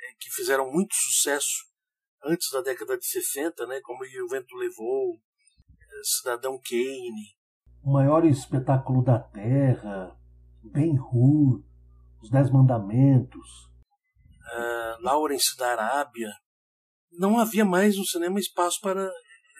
eh, 0.00 0.14
que 0.18 0.30
fizeram 0.30 0.72
muito 0.72 0.94
sucesso 0.94 1.66
antes 2.24 2.50
da 2.50 2.62
década 2.62 2.96
de 2.96 3.06
60, 3.06 3.66
né, 3.66 3.82
como 3.82 4.02
O 4.02 4.28
Vento 4.28 4.56
Levou, 4.56 5.20
eh, 5.78 6.02
Cidadão 6.04 6.58
Kane. 6.58 7.35
O 7.86 7.92
maior 7.92 8.24
espetáculo 8.26 9.00
da 9.00 9.20
Terra, 9.20 10.12
Ben-Hur, 10.60 11.62
Os 12.20 12.28
Dez 12.28 12.50
Mandamentos, 12.50 13.48
uh, 14.42 15.00
Lawrence 15.02 15.56
da 15.56 15.70
Arábia, 15.70 16.32
não 17.12 17.38
havia 17.38 17.64
mais 17.64 17.96
no 17.96 18.04
cinema 18.04 18.40
espaço 18.40 18.80
para 18.80 19.08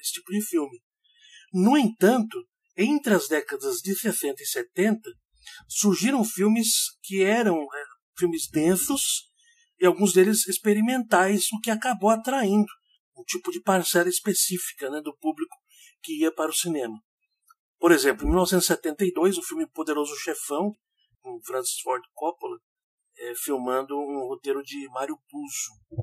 esse 0.03 0.15
tipo 0.15 0.33
de 0.33 0.45
filme. 0.45 0.83
No 1.55 1.79
entanto, 1.79 2.37
entre 2.77 3.15
as 3.15 3.29
décadas 3.29 3.77
de 3.77 3.95
60 3.95 4.43
e 4.43 4.47
70, 4.47 5.09
surgiram 5.69 6.25
filmes 6.25 6.99
que 7.05 7.23
eram 7.23 7.63
é, 7.63 7.85
filmes 8.19 8.51
densos 8.51 9.31
e 9.81 9.87
alguns 9.87 10.13
deles 10.13 10.49
experimentais, 10.49 11.45
o 11.53 11.61
que 11.61 11.71
acabou 11.71 12.11
atraindo 12.11 12.67
um 13.17 13.23
tipo 13.23 13.53
de 13.53 13.63
parcela 13.63 14.09
específica 14.09 14.91
né, 14.91 15.01
do 15.01 15.17
público 15.17 15.57
que 16.03 16.23
ia 16.23 16.35
para 16.35 16.51
o 16.51 16.55
cinema. 16.55 17.01
Por 17.79 17.93
exemplo, 17.93 18.25
em 18.25 18.29
1972, 18.29 19.39
o 19.39 19.43
filme 19.43 19.67
Poderoso 19.69 20.15
Chefão, 20.17 20.75
com 21.21 21.41
Francis 21.45 21.79
Ford 21.83 22.03
Coppola, 22.15 22.59
é, 23.19 23.35
filmando 23.35 23.97
um 23.97 24.29
roteiro 24.29 24.63
de 24.63 24.89
Mário 24.91 25.19
Puzo. 25.29 26.03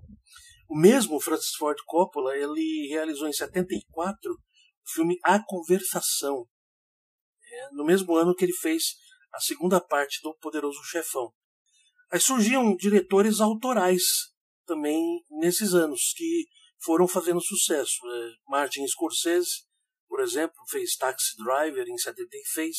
O 0.69 0.77
mesmo 0.77 1.19
Francis 1.19 1.55
Ford 1.55 1.77
Coppola 1.85 2.35
ele 2.35 2.87
realizou 2.89 3.27
em 3.27 3.33
74 3.33 4.31
o 4.31 4.91
filme 4.93 5.17
A 5.23 5.39
Conversação, 5.43 6.47
é, 7.43 7.69
no 7.71 7.85
mesmo 7.85 8.15
ano 8.15 8.35
que 8.35 8.45
ele 8.45 8.53
fez 8.53 8.95
a 9.33 9.39
segunda 9.39 9.79
parte 9.79 10.19
do 10.21 10.35
Poderoso 10.35 10.83
Chefão. 10.83 11.33
Aí 12.11 12.19
surgiam 12.19 12.75
diretores 12.75 13.39
autorais 13.39 14.03
também 14.65 15.01
nesses 15.29 15.73
anos 15.73 16.13
que 16.15 16.47
foram 16.83 17.07
fazendo 17.07 17.41
sucesso. 17.41 17.95
É, 18.05 18.31
Martin 18.47 18.85
Scorsese, 18.87 19.63
exemplo, 20.23 20.55
fez 20.69 20.95
Taxi 20.95 21.35
Driver 21.37 21.87
em 21.87 21.97
76. 21.97 22.77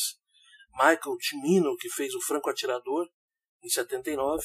Michael 0.72 1.16
Cimino, 1.20 1.76
que 1.76 1.88
fez 1.88 2.14
O 2.14 2.20
Franco 2.20 2.50
Atirador, 2.50 3.08
em 3.62 3.68
79. 3.68 4.42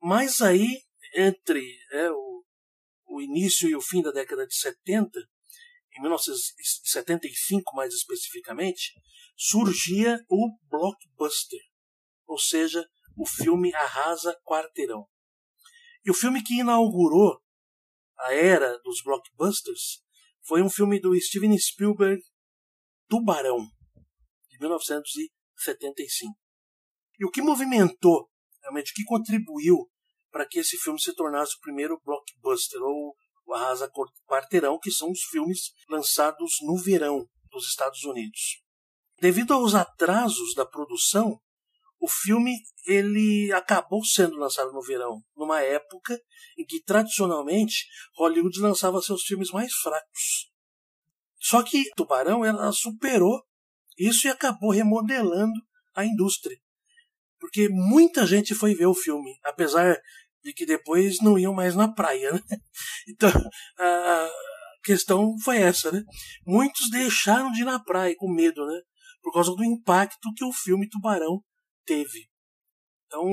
Mas 0.00 0.40
aí, 0.40 0.82
entre 1.14 1.62
é, 1.92 2.10
o, 2.10 2.44
o 3.08 3.20
início 3.20 3.68
e 3.68 3.74
o 3.74 3.82
fim 3.82 4.00
da 4.00 4.10
década 4.10 4.46
de 4.46 4.54
70, 4.54 5.18
em 5.96 6.02
1975 6.02 7.74
mais 7.74 7.92
especificamente, 7.92 8.92
surgia 9.36 10.24
o 10.28 10.56
blockbuster, 10.68 11.60
ou 12.26 12.38
seja, 12.38 12.86
o 13.16 13.26
filme 13.26 13.74
arrasa 13.74 14.38
quarteirão. 14.44 15.06
E 16.04 16.10
o 16.10 16.14
filme 16.14 16.42
que 16.42 16.60
inaugurou 16.60 17.42
a 18.18 18.34
era 18.34 18.78
dos 18.78 19.02
blockbusters 19.02 20.02
foi 20.42 20.62
um 20.62 20.70
filme 20.70 21.00
do 21.00 21.18
Steven 21.20 21.56
Spielberg, 21.58 22.22
Tubarão, 23.08 23.58
de 24.48 24.58
1975. 24.58 26.34
E 27.18 27.24
o 27.24 27.30
que 27.30 27.42
movimentou 27.42 28.30
realmente 28.62 28.92
o 28.92 28.94
que 28.94 29.04
contribuiu 29.04 29.90
para 30.30 30.46
que 30.46 30.58
esse 30.58 30.76
filme 30.78 31.00
se 31.00 31.14
tornasse 31.14 31.56
o 31.56 31.60
primeiro 31.60 32.00
blockbuster 32.04 32.80
ou 32.82 33.14
o 33.46 33.54
Arrasa 33.54 33.90
Quarteirão, 34.26 34.78
que 34.78 34.90
são 34.90 35.10
os 35.10 35.22
filmes 35.24 35.72
lançados 35.88 36.58
no 36.62 36.76
verão 36.76 37.26
dos 37.50 37.66
Estados 37.66 38.04
Unidos. 38.04 38.62
Devido 39.20 39.52
aos 39.52 39.74
atrasos 39.74 40.54
da 40.54 40.64
produção, 40.64 41.40
o 42.00 42.08
filme 42.08 42.56
ele 42.86 43.52
acabou 43.52 44.02
sendo 44.04 44.36
lançado 44.36 44.72
no 44.72 44.82
verão, 44.82 45.22
numa 45.36 45.60
época 45.60 46.18
em 46.58 46.64
que 46.64 46.82
tradicionalmente 46.82 47.86
Hollywood 48.16 48.58
lançava 48.60 49.00
seus 49.02 49.22
filmes 49.22 49.50
mais 49.50 49.72
fracos. 49.74 50.50
Só 51.38 51.62
que 51.62 51.90
Tubarão 51.94 52.44
ela 52.44 52.72
superou 52.72 53.42
isso 53.98 54.26
e 54.26 54.30
acabou 54.30 54.70
remodelando 54.70 55.60
a 55.94 56.04
indústria 56.04 56.58
porque 57.40 57.68
muita 57.70 58.26
gente 58.26 58.54
foi 58.54 58.74
ver 58.74 58.86
o 58.86 58.94
filme, 58.94 59.34
apesar 59.42 59.98
de 60.44 60.52
que 60.52 60.66
depois 60.66 61.16
não 61.20 61.38
iam 61.38 61.54
mais 61.54 61.74
na 61.74 61.92
praia, 61.92 62.32
né? 62.32 62.40
Então, 63.08 63.30
a 63.78 64.30
questão 64.84 65.34
foi 65.42 65.58
essa, 65.58 65.90
né? 65.90 66.04
Muitos 66.46 66.90
deixaram 66.90 67.50
de 67.50 67.62
ir 67.62 67.64
na 67.64 67.82
praia 67.82 68.14
com 68.16 68.30
medo, 68.30 68.64
né? 68.66 68.80
Por 69.22 69.32
causa 69.32 69.54
do 69.54 69.64
impacto 69.64 70.32
que 70.36 70.44
o 70.44 70.52
filme 70.52 70.88
Tubarão 70.88 71.42
teve. 71.90 72.28
Então, 73.06 73.24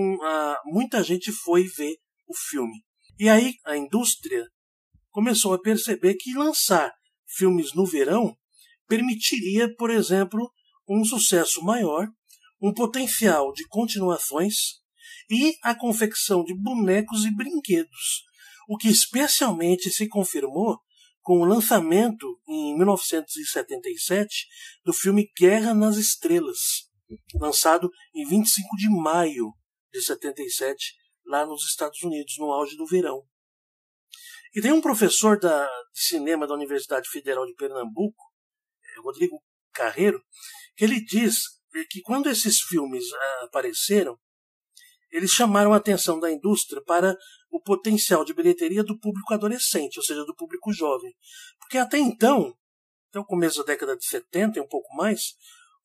muita 0.65 1.03
gente 1.03 1.31
foi 1.31 1.63
ver 1.63 1.95
o 2.27 2.33
filme. 2.35 2.83
E 3.19 3.29
aí 3.29 3.53
a 3.63 3.77
indústria 3.77 4.47
começou 5.11 5.53
a 5.53 5.61
perceber 5.61 6.15
que 6.15 6.33
lançar 6.33 6.91
filmes 7.27 7.75
no 7.75 7.85
verão 7.85 8.35
permitiria, 8.87 9.71
por 9.75 9.91
exemplo, 9.91 10.51
um 10.89 11.05
sucesso 11.05 11.63
maior 11.63 12.07
um 12.59 12.73
potencial 12.73 13.53
de 13.53 13.67
continuações 13.67 14.55
e 15.29 15.55
a 15.61 15.75
confecção 15.75 16.43
de 16.43 16.55
bonecos 16.55 17.23
e 17.23 17.35
brinquedos, 17.35 18.23
o 18.67 18.77
que 18.77 18.87
especialmente 18.87 19.91
se 19.91 20.07
confirmou 20.07 20.79
com 21.21 21.41
o 21.41 21.45
lançamento 21.45 22.25
em 22.47 22.75
1977 22.77 24.47
do 24.83 24.93
filme 24.93 25.29
Guerra 25.37 25.75
nas 25.75 25.97
Estrelas, 25.97 26.86
lançado 27.35 27.89
em 28.15 28.25
25 28.25 28.75
de 28.77 28.89
maio 28.89 29.53
de 29.91 30.01
77 30.01 30.95
lá 31.25 31.45
nos 31.45 31.65
Estados 31.65 32.01
Unidos, 32.03 32.35
no 32.37 32.51
auge 32.51 32.75
do 32.75 32.85
verão. 32.85 33.23
E 34.55 34.61
tem 34.61 34.71
um 34.71 34.81
professor 34.81 35.39
da, 35.39 35.65
de 35.65 36.01
cinema 36.01 36.47
da 36.47 36.53
Universidade 36.53 37.09
Federal 37.09 37.45
de 37.45 37.53
Pernambuco, 37.53 38.23
eh, 38.83 39.01
Rodrigo 39.01 39.41
Carreiro, 39.73 40.23
que 40.75 40.83
ele 40.83 41.03
diz 41.03 41.57
que 41.89 42.01
quando 42.01 42.29
esses 42.29 42.61
filmes 42.61 43.03
ah, 43.13 43.45
apareceram, 43.45 44.17
eles 45.11 45.31
chamaram 45.31 45.73
a 45.73 45.77
atenção 45.77 46.19
da 46.19 46.31
indústria 46.31 46.81
para 46.83 47.15
o 47.51 47.61
potencial 47.61 48.25
de 48.25 48.33
bilheteria 48.33 48.83
do 48.83 48.97
público 48.99 49.33
adolescente, 49.33 49.97
ou 49.97 50.03
seja, 50.03 50.25
do 50.25 50.35
público 50.35 50.71
jovem. 50.73 51.13
Porque 51.59 51.77
até 51.77 51.97
então, 51.97 52.53
até 53.09 53.19
o 53.19 53.25
começo 53.25 53.59
da 53.59 53.65
década 53.65 53.95
de 53.95 54.05
70 54.05 54.59
e 54.59 54.61
um 54.61 54.67
pouco 54.67 54.93
mais, 54.95 55.35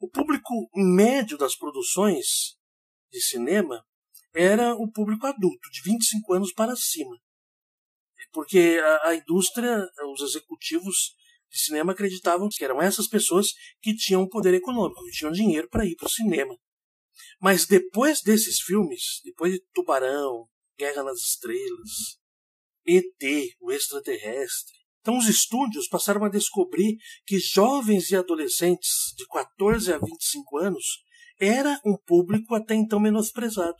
o 0.03 0.11
público 0.11 0.69
médio 0.75 1.39
das 1.39 1.55
produções 1.55 2.57
de 3.13 3.23
cinema 3.23 3.87
era 4.35 4.75
o 4.75 4.91
público 4.91 5.29
adulto, 5.29 5.71
de 5.71 5.81
25 5.85 6.35
anos 6.35 6.53
para 6.53 6.75
cima. 6.75 7.17
Porque 8.33 8.81
a, 8.83 9.11
a 9.11 9.15
indústria, 9.15 9.79
os 10.13 10.21
executivos 10.23 11.15
de 11.49 11.61
cinema 11.61 11.93
acreditavam 11.93 12.49
que 12.51 12.65
eram 12.65 12.83
essas 12.83 13.07
pessoas 13.07 13.53
que 13.81 13.95
tinham 13.95 14.29
poder 14.29 14.55
econômico, 14.55 15.05
que 15.05 15.13
tinham 15.13 15.31
dinheiro 15.31 15.69
para 15.69 15.87
ir 15.87 15.95
para 15.95 16.07
o 16.07 16.11
cinema. 16.11 16.59
Mas 17.41 17.67
depois 17.67 18.23
desses 18.23 18.61
filmes, 18.61 19.21
depois 19.23 19.53
de 19.53 19.63
Tubarão, 19.73 20.49
Guerra 20.77 21.05
nas 21.05 21.21
Estrelas, 21.21 22.19
ET, 22.85 23.55
o 23.61 23.71
extraterrestre, 23.71 24.82
então 25.03 25.19
os 25.19 25.29
estúdios 25.29 25.89
passaram 25.89 26.25
a 26.25 26.29
descobrir 26.29 26.97
que 27.27 27.39
jovens 27.41 28.11
e 28.11 28.17
adolescentes 28.17 29.13
de 29.17 29.27
14 29.27 29.93
a 29.93 29.99
25 29.99 30.59
anos 30.59 31.03
era 31.41 31.81
um 31.85 31.97
público 32.07 32.55
até 32.55 32.77
então 32.77 33.01
menosprezado. 33.01 33.77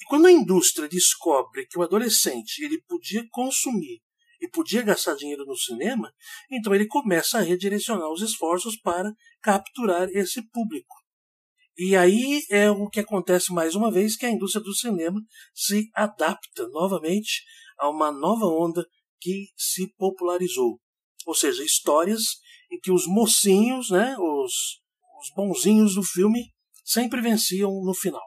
E 0.00 0.04
quando 0.06 0.26
a 0.26 0.32
indústria 0.32 0.88
descobre 0.88 1.66
que 1.66 1.78
o 1.78 1.82
adolescente 1.82 2.58
ele 2.58 2.82
podia 2.88 3.24
consumir 3.30 4.00
e 4.40 4.48
podia 4.48 4.82
gastar 4.82 5.14
dinheiro 5.14 5.46
no 5.46 5.56
cinema, 5.56 6.12
então 6.50 6.74
ele 6.74 6.88
começa 6.88 7.38
a 7.38 7.42
redirecionar 7.42 8.10
os 8.10 8.20
esforços 8.20 8.76
para 8.76 9.12
capturar 9.40 10.08
esse 10.10 10.42
público. 10.50 10.94
E 11.78 11.94
aí 11.94 12.42
é 12.50 12.68
o 12.68 12.88
que 12.88 13.00
acontece 13.00 13.52
mais 13.52 13.76
uma 13.76 13.92
vez, 13.92 14.16
que 14.16 14.26
a 14.26 14.30
indústria 14.30 14.62
do 14.62 14.74
cinema 14.74 15.20
se 15.54 15.88
adapta 15.94 16.66
novamente 16.68 17.44
a 17.78 17.88
uma 17.88 18.10
nova 18.10 18.46
onda 18.46 18.84
que 19.26 19.48
se 19.56 19.92
popularizou. 19.96 20.80
Ou 21.26 21.34
seja, 21.34 21.64
histórias 21.64 22.22
em 22.70 22.78
que 22.78 22.92
os 22.92 23.08
mocinhos, 23.08 23.90
né, 23.90 24.16
os, 24.16 24.80
os 25.20 25.34
bonzinhos 25.34 25.96
do 25.96 26.02
filme, 26.04 26.52
sempre 26.84 27.20
venciam 27.20 27.72
no 27.82 27.92
final. 27.92 28.22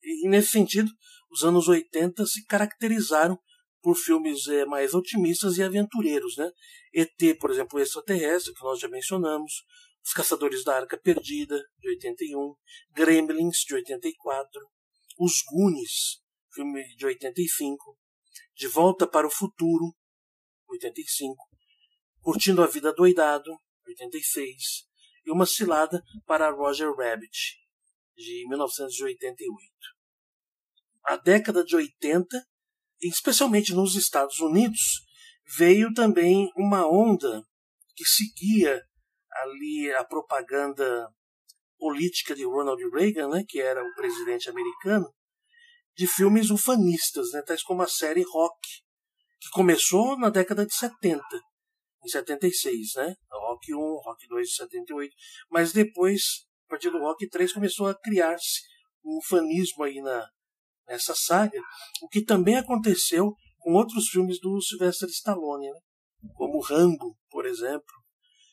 E 0.00 0.28
nesse 0.28 0.50
sentido, 0.50 0.88
os 1.32 1.42
anos 1.42 1.66
80 1.66 2.24
se 2.26 2.46
caracterizaram 2.46 3.36
por 3.82 3.96
filmes 3.96 4.46
é, 4.46 4.64
mais 4.64 4.94
otimistas 4.94 5.58
e 5.58 5.64
aventureiros. 5.64 6.36
Né? 6.36 6.48
ET, 6.94 7.38
por 7.40 7.50
exemplo, 7.50 7.76
o 7.76 7.82
extraterrestre, 7.82 8.54
que 8.54 8.62
nós 8.62 8.78
já 8.78 8.88
mencionamos, 8.88 9.64
Os 10.04 10.12
Caçadores 10.12 10.62
da 10.62 10.76
Arca 10.76 10.96
Perdida, 10.96 11.60
de 11.80 11.88
81, 11.88 12.54
Gremlins, 12.92 13.58
de 13.66 13.74
84, 13.74 14.60
Os 15.18 15.42
Goonies, 15.50 16.20
filme 16.52 16.84
de 16.96 17.04
85, 17.04 17.98
De 18.58 18.68
Volta 18.68 19.06
para 19.06 19.26
o 19.26 19.30
Futuro, 19.30 19.94
85, 20.68 21.36
Curtindo 22.20 22.62
a 22.62 22.66
Vida 22.66 22.92
Doidado, 22.92 23.50
86, 23.86 24.86
e 25.24 25.30
Uma 25.30 25.46
Cilada 25.46 26.02
para 26.26 26.50
Roger 26.50 26.92
Rabbit, 26.94 27.56
de 28.16 28.46
1988. 28.48 29.72
A 31.04 31.16
década 31.16 31.64
de 31.64 31.76
80 31.76 32.36
especialmente 33.02 33.72
nos 33.72 33.94
Estados 33.94 34.40
Unidos, 34.40 35.04
veio 35.56 35.92
também 35.94 36.50
uma 36.56 36.86
onda 36.86 37.42
que 37.94 38.04
seguia 38.04 38.82
ali 39.30 39.92
a 39.92 40.04
propaganda 40.04 41.08
política 41.78 42.34
de 42.34 42.44
Ronald 42.44 42.82
Reagan, 42.90 43.28
né, 43.28 43.44
que 43.46 43.60
era 43.60 43.82
o 43.82 43.94
presidente 43.94 44.50
americano, 44.50 45.08
de 45.98 46.06
filmes 46.06 46.50
ufanistas, 46.50 47.32
né, 47.32 47.42
tais 47.42 47.60
como 47.64 47.82
a 47.82 47.88
série 47.88 48.22
Rock, 48.22 48.56
que 49.40 49.50
começou 49.50 50.16
na 50.16 50.30
década 50.30 50.64
de 50.64 50.72
70, 50.72 51.20
em 52.04 52.08
76, 52.08 52.94
né? 52.94 53.14
Rock 53.32 53.74
1, 53.74 53.78
Rock 53.78 54.28
2 54.28 54.48
de 54.48 54.54
78, 54.54 55.12
mas 55.50 55.72
depois, 55.72 56.22
a 56.66 56.70
partir 56.70 56.90
do 56.90 56.98
Rock 56.98 57.28
3, 57.28 57.52
começou 57.52 57.88
a 57.88 57.98
criar-se 57.98 58.60
um 59.04 59.18
ufanismo 59.18 59.82
aí 59.82 60.00
na, 60.00 60.24
nessa 60.86 61.16
saga, 61.16 61.60
o 62.00 62.08
que 62.08 62.24
também 62.24 62.56
aconteceu 62.56 63.34
com 63.58 63.72
outros 63.72 64.08
filmes 64.08 64.38
do 64.40 64.60
Sylvester 64.62 65.08
Stallone, 65.08 65.68
né? 65.68 65.80
como 66.36 66.60
Rambo, 66.60 67.16
por 67.28 67.44
exemplo. 67.44 67.92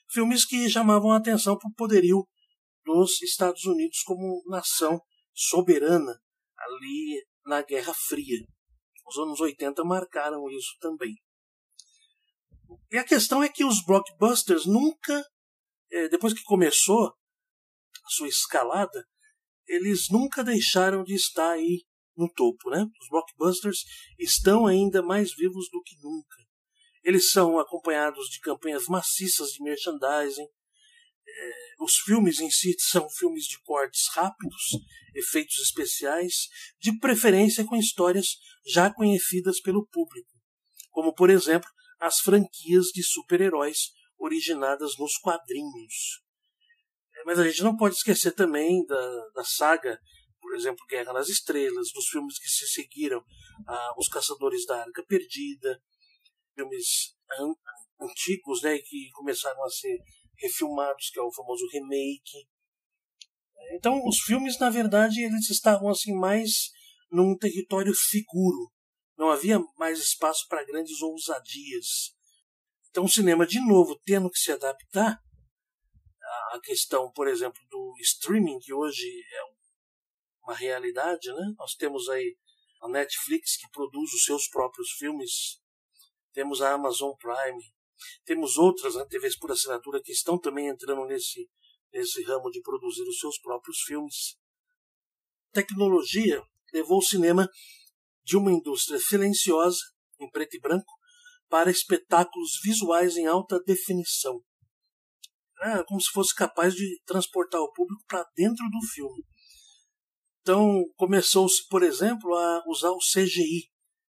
Filmes 0.10 0.46
que 0.46 0.68
chamavam 0.68 1.12
a 1.12 1.18
atenção 1.18 1.56
para 1.58 1.70
o 1.70 1.74
poderio 1.76 2.28
dos 2.84 3.22
Estados 3.22 3.66
Unidos 3.66 4.02
como 4.04 4.42
nação 4.48 5.00
soberana 5.34 6.20
ali 6.58 7.24
na 7.46 7.62
Guerra 7.62 7.94
Fria. 7.94 8.46
Os 9.08 9.18
anos 9.18 9.40
80 9.40 9.84
marcaram 9.84 10.50
isso 10.50 10.76
também. 10.80 11.16
E 12.92 12.98
a 12.98 13.04
questão 13.04 13.44
é 13.44 13.50
que 13.50 13.64
os 13.64 13.84
blockbusters 13.86 14.66
nunca, 14.66 15.24
eh, 15.92 16.10
depois 16.10 16.34
que 16.34 16.44
começou 16.44 17.08
a 17.08 18.10
sua 18.10 18.28
escalada, 18.28 19.06
eles 19.68 20.10
nunca 20.10 20.44
deixaram 20.44 21.04
de 21.04 21.14
estar 21.14 21.52
aí 21.52 21.84
no 22.16 22.32
topo, 22.32 22.70
né? 22.70 22.86
Os 23.02 23.10
blockbusters 23.10 23.80
estão 24.18 24.66
ainda 24.66 25.02
mais 25.02 25.34
vivos 25.36 25.68
do 25.72 25.82
que 25.84 25.96
nunca. 26.02 26.38
Eles 27.04 27.32
são 27.32 27.60
acompanhados 27.60 28.28
de 28.30 28.40
campanhas 28.40 28.86
maciças 28.88 29.50
de 29.50 29.64
merchandising. 29.64 30.48
Os 31.80 31.98
filmes 31.98 32.40
em 32.40 32.50
si 32.50 32.76
são 32.80 33.10
filmes 33.10 33.46
de 33.46 33.62
cortes 33.62 34.08
rápidos, 34.14 34.64
efeitos 35.14 35.60
especiais, 35.60 36.48
de 36.80 36.98
preferência 37.00 37.66
com 37.66 37.76
histórias 37.76 38.38
já 38.66 38.92
conhecidas 38.94 39.62
pelo 39.62 39.86
público, 39.88 40.32
como 40.92 41.14
por 41.14 41.30
exemplo 41.30 41.70
as 42.00 42.20
franquias 42.20 42.88
de 42.88 43.04
super-heróis 43.04 43.92
originadas 44.18 44.98
nos 44.98 45.18
quadrinhos. 45.18 46.22
É, 47.16 47.24
mas 47.26 47.40
a 47.40 47.48
gente 47.48 47.64
não 47.64 47.76
pode 47.76 47.96
esquecer 47.96 48.32
também 48.32 48.86
da, 48.86 49.30
da 49.36 49.44
saga 49.44 50.00
por 50.46 50.54
exemplo, 50.54 50.86
Guerra 50.88 51.12
nas 51.12 51.28
Estrelas, 51.28 51.92
dos 51.92 52.08
filmes 52.08 52.38
que 52.38 52.48
se 52.48 52.68
seguiram, 52.68 53.26
ah, 53.68 53.96
Os 53.98 54.08
Caçadores 54.08 54.64
da 54.68 54.80
Arca 54.80 55.04
Perdida, 55.08 55.82
filmes 56.54 57.16
an 57.40 57.56
antigos 58.00 58.62
né, 58.62 58.78
que 58.78 59.10
começaram 59.14 59.64
a 59.64 59.70
ser 59.70 59.98
refilmados, 60.38 61.10
que 61.10 61.20
é 61.20 61.24
o 61.24 61.32
famoso 61.32 61.66
remake. 61.72 62.48
Então, 63.74 64.00
os 64.06 64.20
filmes, 64.20 64.60
na 64.60 64.70
verdade, 64.70 65.22
eles 65.22 65.50
estavam 65.50 65.90
assim 65.90 66.14
mais 66.14 66.72
num 67.12 67.38
território 67.38 67.94
seguro. 67.96 68.72
Não 69.18 69.30
havia 69.30 69.60
mais 69.78 70.00
espaço 70.00 70.46
para 70.48 70.66
grandes 70.66 71.02
ousadias. 71.02 72.14
Então, 72.90 73.06
o 73.06 73.10
cinema, 73.10 73.46
de 73.46 73.60
novo, 73.60 74.00
tendo 74.06 74.30
que 74.30 74.40
se 74.40 74.52
adaptar 74.52 75.22
à 76.52 76.60
questão, 76.62 77.12
por 77.12 77.28
exemplo, 77.28 77.62
do 77.70 77.94
streaming, 78.00 78.60
que 78.60 78.74
hoje 78.74 79.08
é 79.08 79.56
uma 80.44 80.56
realidade, 80.56 81.32
né? 81.32 81.54
Nós 81.58 81.76
temos 81.76 82.08
aí 82.10 82.38
a 82.82 82.88
Netflix 82.88 83.58
que 83.58 83.70
produz 83.72 84.14
os 84.14 84.24
seus 84.24 84.48
próprios 84.48 84.92
filmes, 84.92 85.60
temos 86.34 86.62
a 86.62 86.74
Amazon 86.74 87.12
Prime, 87.18 87.64
temos 88.24 88.58
outras 88.58 88.96
TVs 89.08 89.38
por 89.38 89.52
assinatura 89.52 90.02
que 90.02 90.12
estão 90.12 90.40
também 90.40 90.68
entrando 90.68 91.06
nesse, 91.06 91.50
nesse 91.94 92.24
ramo 92.24 92.50
de 92.50 92.62
produzir 92.62 93.04
os 93.04 93.20
seus 93.20 93.40
próprios 93.40 93.80
filmes. 93.82 94.38
Tecnologia 95.52 96.42
levou 96.74 96.98
o 96.98 97.04
cinema 97.04 97.50
de 98.24 98.36
uma 98.36 98.52
indústria 98.52 99.00
silenciosa, 99.00 99.80
em 100.20 100.30
preto 100.30 100.56
e 100.56 100.60
branco, 100.60 100.92
para 101.48 101.72
espetáculos 101.72 102.60
visuais 102.64 103.16
em 103.18 103.28
alta 103.28 103.62
definição. 103.64 104.42
É 105.62 105.84
como 105.86 106.02
se 106.02 106.12
fosse 106.12 106.36
capaz 106.36 106.74
de 106.74 107.02
transportar 107.06 107.62
o 107.62 107.72
público 107.72 108.04
para 108.08 108.26
dentro 108.36 108.66
do 108.70 108.86
filme. 108.88 109.24
Então, 110.42 110.84
começou-se, 110.96 111.66
por 111.68 111.82
exemplo, 111.82 112.36
a 112.36 112.64
usar 112.68 112.92
o 112.92 113.00
CGI, 113.00 113.72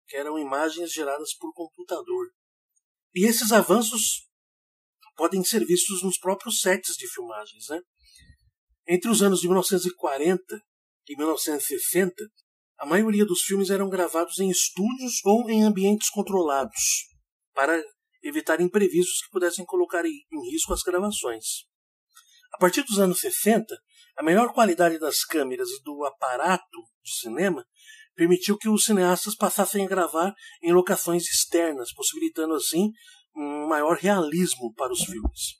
que 0.08 0.18
eram 0.18 0.38
imagens 0.38 0.92
geradas 0.92 1.34
por 1.36 1.54
computador. 1.54 2.28
E 3.16 3.26
esses 3.28 3.52
avanços 3.52 4.28
podem 5.16 5.44
ser 5.44 5.66
vistos 5.66 6.04
nos 6.04 6.18
próprios 6.18 6.62
sets 6.62 6.96
de 6.96 7.08
filmagens. 7.08 7.68
Né? 7.70 7.82
Entre 8.88 9.10
os 9.10 9.22
anos 9.22 9.42
de 9.42 9.48
1940 9.48 10.42
e 11.08 11.18
1960, 11.18 12.14
a 12.80 12.86
maioria 12.86 13.26
dos 13.26 13.42
filmes 13.42 13.70
eram 13.70 13.90
gravados 13.90 14.40
em 14.40 14.50
estúdios 14.50 15.24
ou 15.26 15.50
em 15.50 15.64
ambientes 15.64 16.10
controlados, 16.10 17.10
para 17.54 17.82
evitar 18.24 18.62
imprevistos 18.62 19.22
que 19.24 19.32
pudessem 19.32 19.66
colocar 19.66 20.06
em 20.06 20.52
risco 20.52 20.74
as 20.74 20.82
gravações. 20.82 21.66
A 22.54 22.58
partir 22.58 22.84
dos 22.84 23.00
anos 23.00 23.20
60, 23.20 23.76
a 24.18 24.24
melhor 24.24 24.54
qualidade 24.54 24.98
das 24.98 25.24
câmeras 25.24 25.70
e 25.70 25.84
do 25.84 26.06
aparato 26.06 26.82
de 27.04 27.14
cinema 27.20 27.66
permitiu 28.20 28.58
que 28.58 28.68
os 28.68 28.84
cineastas 28.84 29.34
passassem 29.34 29.86
a 29.86 29.88
gravar 29.88 30.36
em 30.62 30.74
locações 30.74 31.24
externas, 31.24 31.94
possibilitando 31.94 32.54
assim 32.54 32.92
um 33.34 33.66
maior 33.66 33.96
realismo 33.96 34.74
para 34.74 34.92
os 34.92 35.06
filmes. 35.06 35.56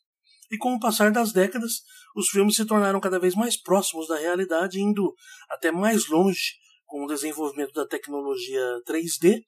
E 0.52 0.58
com 0.58 0.74
o 0.74 0.80
passar 0.80 1.10
das 1.10 1.32
décadas, 1.32 1.84
os 2.14 2.28
filmes 2.28 2.58
se 2.58 2.66
tornaram 2.66 3.00
cada 3.00 3.18
vez 3.18 3.34
mais 3.34 3.56
próximos 3.56 4.10
da 4.10 4.18
realidade, 4.18 4.82
indo 4.82 5.16
até 5.50 5.72
mais 5.72 6.10
longe 6.10 6.56
com 6.86 7.06
o 7.06 7.08
desenvolvimento 7.08 7.72
da 7.72 7.88
tecnologia 7.88 8.82
3D, 8.86 9.40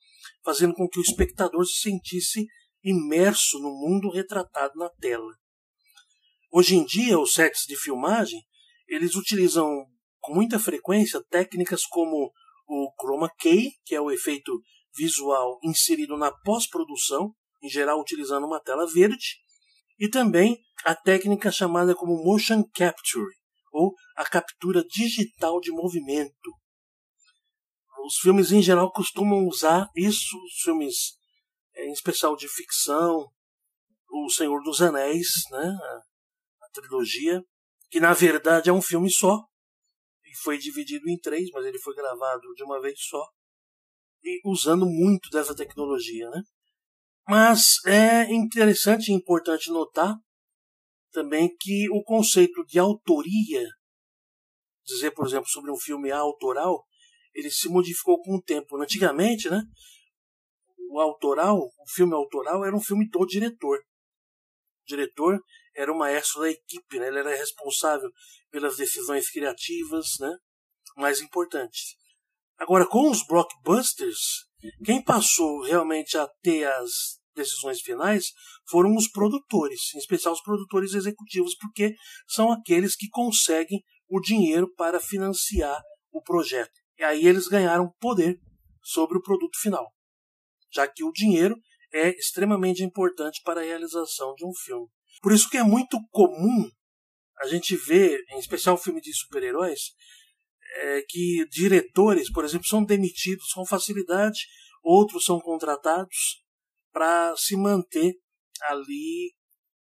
fazendo 0.42 0.72
com 0.72 0.88
que 0.88 0.98
o 0.98 1.02
espectador 1.02 1.66
se 1.66 1.82
sentisse 1.82 2.46
imerso 2.82 3.58
no 3.58 3.68
mundo 3.72 4.08
retratado 4.08 4.72
na 4.76 4.88
tela. 4.88 5.34
Hoje 6.50 6.76
em 6.76 6.86
dia, 6.86 7.18
os 7.18 7.34
sets 7.34 7.64
de 7.68 7.76
filmagem 7.76 8.40
eles 8.88 9.16
utilizam 9.16 9.68
com 10.18 10.32
muita 10.34 10.58
frequência 10.58 11.22
técnicas 11.28 11.84
como 11.84 12.32
o 12.66 12.92
chroma 13.00 13.30
key, 13.38 13.72
que 13.84 13.94
é 13.94 14.00
o 14.00 14.10
efeito 14.10 14.52
visual 14.94 15.58
inserido 15.62 16.16
na 16.16 16.30
pós-produção, 16.30 17.34
em 17.62 17.68
geral 17.68 18.00
utilizando 18.00 18.46
uma 18.46 18.60
tela 18.60 18.86
verde, 18.86 19.36
e 19.98 20.08
também 20.08 20.58
a 20.84 20.94
técnica 20.94 21.50
chamada 21.50 21.94
como 21.94 22.22
motion 22.24 22.64
capture, 22.74 23.30
ou 23.72 23.94
a 24.16 24.24
captura 24.24 24.84
digital 24.84 25.60
de 25.60 25.70
movimento. 25.70 26.50
Os 28.04 28.16
filmes 28.16 28.50
em 28.50 28.60
geral 28.60 28.90
costumam 28.92 29.46
usar 29.46 29.88
isso, 29.96 30.36
os 30.44 30.62
filmes 30.64 30.94
eh, 31.74 31.86
em 31.86 31.92
especial 31.92 32.36
de 32.36 32.48
ficção, 32.48 33.28
O 34.10 34.28
Senhor 34.28 34.62
dos 34.62 34.82
Anéis, 34.82 35.28
né, 35.50 35.64
a, 35.64 36.66
a 36.66 36.68
trilogia, 36.72 37.42
que 37.88 38.00
na 38.00 38.12
verdade 38.12 38.68
é 38.68 38.72
um 38.72 38.82
filme 38.82 39.10
só, 39.10 39.44
e 40.32 40.36
foi 40.42 40.56
dividido 40.56 41.08
em 41.08 41.18
três, 41.18 41.50
mas 41.52 41.66
ele 41.66 41.78
foi 41.78 41.94
gravado 41.94 42.54
de 42.54 42.64
uma 42.64 42.80
vez 42.80 42.98
só 42.98 43.22
e 44.24 44.40
usando 44.44 44.86
muito 44.86 45.28
dessa 45.30 45.54
tecnologia, 45.54 46.30
né? 46.30 46.42
Mas 47.28 47.84
é 47.86 48.32
interessante 48.32 49.10
e 49.10 49.14
importante 49.14 49.70
notar 49.70 50.16
também 51.10 51.54
que 51.60 51.88
o 51.90 52.02
conceito 52.02 52.64
de 52.64 52.78
autoria, 52.78 53.68
dizer, 54.84 55.10
por 55.10 55.26
exemplo, 55.26 55.48
sobre 55.48 55.70
um 55.70 55.76
filme 55.76 56.10
autoral, 56.10 56.84
ele 57.34 57.50
se 57.50 57.68
modificou 57.68 58.20
com 58.22 58.36
o 58.36 58.42
tempo. 58.42 58.80
Antigamente, 58.80 59.50
né, 59.50 59.62
o 60.90 61.00
autoral, 61.00 61.58
o 61.58 61.88
filme 61.94 62.14
autoral 62.14 62.64
era 62.64 62.74
um 62.74 62.80
filme 62.80 63.08
do 63.08 63.26
diretor. 63.26 63.78
O 63.78 64.86
diretor 64.86 65.38
era 65.74 65.92
o 65.92 65.98
maestro 65.98 66.42
da 66.42 66.50
equipe, 66.50 66.98
né? 66.98 67.08
ele 67.08 67.18
era 67.18 67.36
responsável 67.36 68.10
pelas 68.50 68.76
decisões 68.76 69.30
criativas 69.30 70.06
né? 70.20 70.30
mais 70.96 71.20
importantes. 71.20 71.96
Agora, 72.58 72.86
com 72.86 73.10
os 73.10 73.26
blockbusters, 73.26 74.46
quem 74.84 75.02
passou 75.02 75.62
realmente 75.62 76.16
a 76.16 76.28
ter 76.42 76.64
as 76.64 77.20
decisões 77.34 77.80
finais 77.80 78.26
foram 78.68 78.94
os 78.94 79.08
produtores, 79.08 79.94
em 79.94 79.98
especial 79.98 80.34
os 80.34 80.42
produtores 80.42 80.94
executivos, 80.94 81.56
porque 81.56 81.94
são 82.28 82.52
aqueles 82.52 82.94
que 82.94 83.08
conseguem 83.08 83.82
o 84.08 84.20
dinheiro 84.20 84.72
para 84.74 85.00
financiar 85.00 85.80
o 86.12 86.22
projeto. 86.22 86.72
E 86.98 87.02
aí 87.02 87.26
eles 87.26 87.48
ganharam 87.48 87.90
poder 87.98 88.38
sobre 88.82 89.18
o 89.18 89.22
produto 89.22 89.58
final, 89.60 89.86
já 90.72 90.86
que 90.86 91.02
o 91.02 91.12
dinheiro 91.12 91.56
é 91.92 92.10
extremamente 92.10 92.82
importante 92.82 93.40
para 93.44 93.60
a 93.60 93.64
realização 93.64 94.34
de 94.34 94.46
um 94.46 94.52
filme. 94.64 94.86
Por 95.22 95.32
isso 95.32 95.48
que 95.48 95.56
é 95.56 95.62
muito 95.62 95.98
comum 96.10 96.70
a 97.40 97.46
gente 97.46 97.76
ver, 97.76 98.22
em 98.30 98.38
especial 98.38 98.76
filme 98.76 99.00
de 99.00 99.12
super-heróis, 99.14 99.94
é, 100.74 101.02
que 101.08 101.46
diretores, 101.50 102.30
por 102.30 102.44
exemplo, 102.44 102.66
são 102.66 102.84
demitidos 102.84 103.52
com 103.52 103.64
facilidade, 103.64 104.46
outros 104.82 105.24
são 105.24 105.40
contratados 105.40 106.42
para 106.92 107.34
se 107.36 107.56
manter 107.56 108.14
ali 108.62 109.34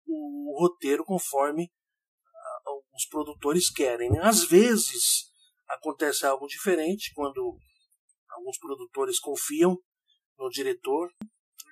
o 0.06 0.56
roteiro 0.60 1.04
conforme 1.04 1.70
os 2.94 3.06
produtores 3.06 3.70
querem. 3.70 4.10
Né? 4.10 4.20
Às 4.22 4.44
vezes 4.44 5.30
acontece 5.68 6.26
algo 6.26 6.46
diferente 6.46 7.12
quando 7.14 7.56
alguns 8.30 8.58
produtores 8.58 9.18
confiam 9.18 9.76
no 10.38 10.48
diretor. 10.48 11.10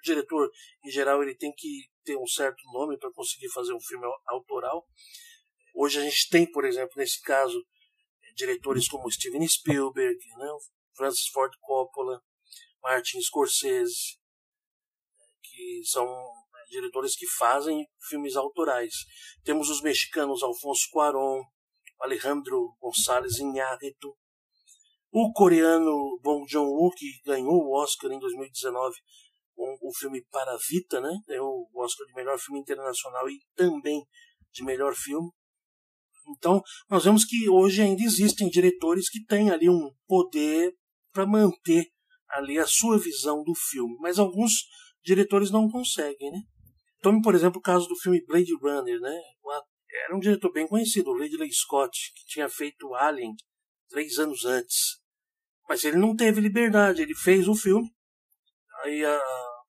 O 0.01 0.03
diretor, 0.03 0.51
em 0.85 0.91
geral, 0.91 1.23
ele 1.23 1.35
tem 1.35 1.53
que 1.55 1.91
ter 2.03 2.17
um 2.17 2.27
certo 2.27 2.63
nome 2.73 2.99
para 2.99 3.13
conseguir 3.13 3.51
fazer 3.51 3.75
um 3.75 3.81
filme 3.81 4.07
autoral. 4.27 4.87
Hoje 5.75 6.01
a 6.01 6.03
gente 6.03 6.29
tem, 6.31 6.51
por 6.51 6.65
exemplo, 6.65 6.95
nesse 6.97 7.21
caso, 7.21 7.63
diretores 8.35 8.89
como 8.89 9.11
Steven 9.11 9.47
Spielberg, 9.47 10.19
né? 10.39 10.49
Francis 10.97 11.29
Ford 11.29 11.53
Coppola, 11.61 12.23
Martin 12.83 13.21
Scorsese, 13.21 14.19
que 15.43 15.83
são 15.85 16.07
diretores 16.71 17.15
que 17.15 17.27
fazem 17.27 17.87
filmes 18.09 18.37
autorais. 18.37 18.95
Temos 19.45 19.69
os 19.69 19.83
mexicanos 19.83 20.43
Alfonso 20.43 20.89
Cuarón, 20.91 21.43
Alejandro 22.01 22.75
González 22.81 23.39
Iñárritu, 23.39 24.17
o 25.13 25.33
coreano 25.33 26.19
Bong 26.23 26.49
Joon-ho, 26.49 26.91
que 26.97 27.21
ganhou 27.25 27.65
o 27.65 27.77
Oscar 27.77 28.11
em 28.13 28.19
2019 28.19 28.97
com 29.79 29.89
o 29.89 29.95
filme 29.95 30.25
Parasita, 30.31 31.01
né? 31.01 31.11
Ganhou 31.27 31.69
o 31.73 31.83
Oscar 31.83 32.07
de 32.07 32.15
melhor 32.15 32.39
filme 32.39 32.61
internacional 32.61 33.29
e 33.29 33.39
também 33.55 34.03
de 34.53 34.65
melhor 34.65 34.95
filme. 34.95 35.31
Então, 36.29 36.63
nós 36.89 37.05
vemos 37.05 37.25
que 37.25 37.49
hoje 37.49 37.83
ainda 37.83 38.03
existem 38.03 38.49
diretores 38.49 39.09
que 39.11 39.25
têm 39.25 39.51
ali 39.51 39.69
um 39.69 39.91
poder 40.07 40.75
para 41.13 41.27
manter 41.27 41.91
ali 42.29 42.59
a 42.59 42.67
sua 42.67 42.99
visão 42.99 43.43
do 43.43 43.55
filme, 43.55 43.97
mas 44.01 44.19
alguns 44.19 44.53
diretores 45.03 45.51
não 45.51 45.69
conseguem, 45.69 46.31
né? 46.31 46.41
Tome, 47.03 47.21
por 47.23 47.35
exemplo, 47.35 47.59
o 47.59 47.63
caso 47.63 47.89
do 47.89 47.97
filme 47.97 48.25
Blade 48.25 48.55
Runner, 48.63 49.01
né? 49.01 49.21
Era 50.07 50.17
um 50.17 50.21
diretor 50.21 50.53
bem 50.53 50.69
conhecido, 50.69 51.11
o 51.11 51.19
Ridley 51.19 51.53
Scott, 51.53 52.13
que 52.15 52.25
tinha 52.27 52.49
feito 52.49 52.95
Alien 52.95 53.35
três 53.89 54.19
anos 54.19 54.45
antes. 54.45 55.01
Mas 55.69 55.85
ele 55.85 55.97
não 55.97 56.15
teve 56.15 56.41
liberdade, 56.41 57.03
ele 57.03 57.15
fez 57.15 57.49
o 57.49 57.55
filme, 57.55 57.89
aí 58.85 59.05
a 59.05 59.21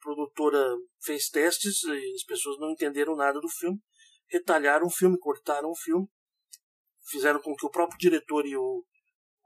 produtora 0.01 0.75
fez 1.01 1.29
testes, 1.29 1.83
e 1.83 2.13
as 2.15 2.23
pessoas 2.23 2.59
não 2.59 2.71
entenderam 2.71 3.15
nada 3.15 3.39
do 3.39 3.47
filme, 3.47 3.79
retalharam 4.27 4.87
o 4.87 4.91
filme, 4.91 5.17
cortaram 5.17 5.69
o 5.69 5.75
filme, 5.75 6.07
fizeram 7.09 7.41
com 7.41 7.55
que 7.55 7.65
o 7.65 7.69
próprio 7.69 7.97
diretor 7.97 8.45
e 8.45 8.55
o, 8.55 8.83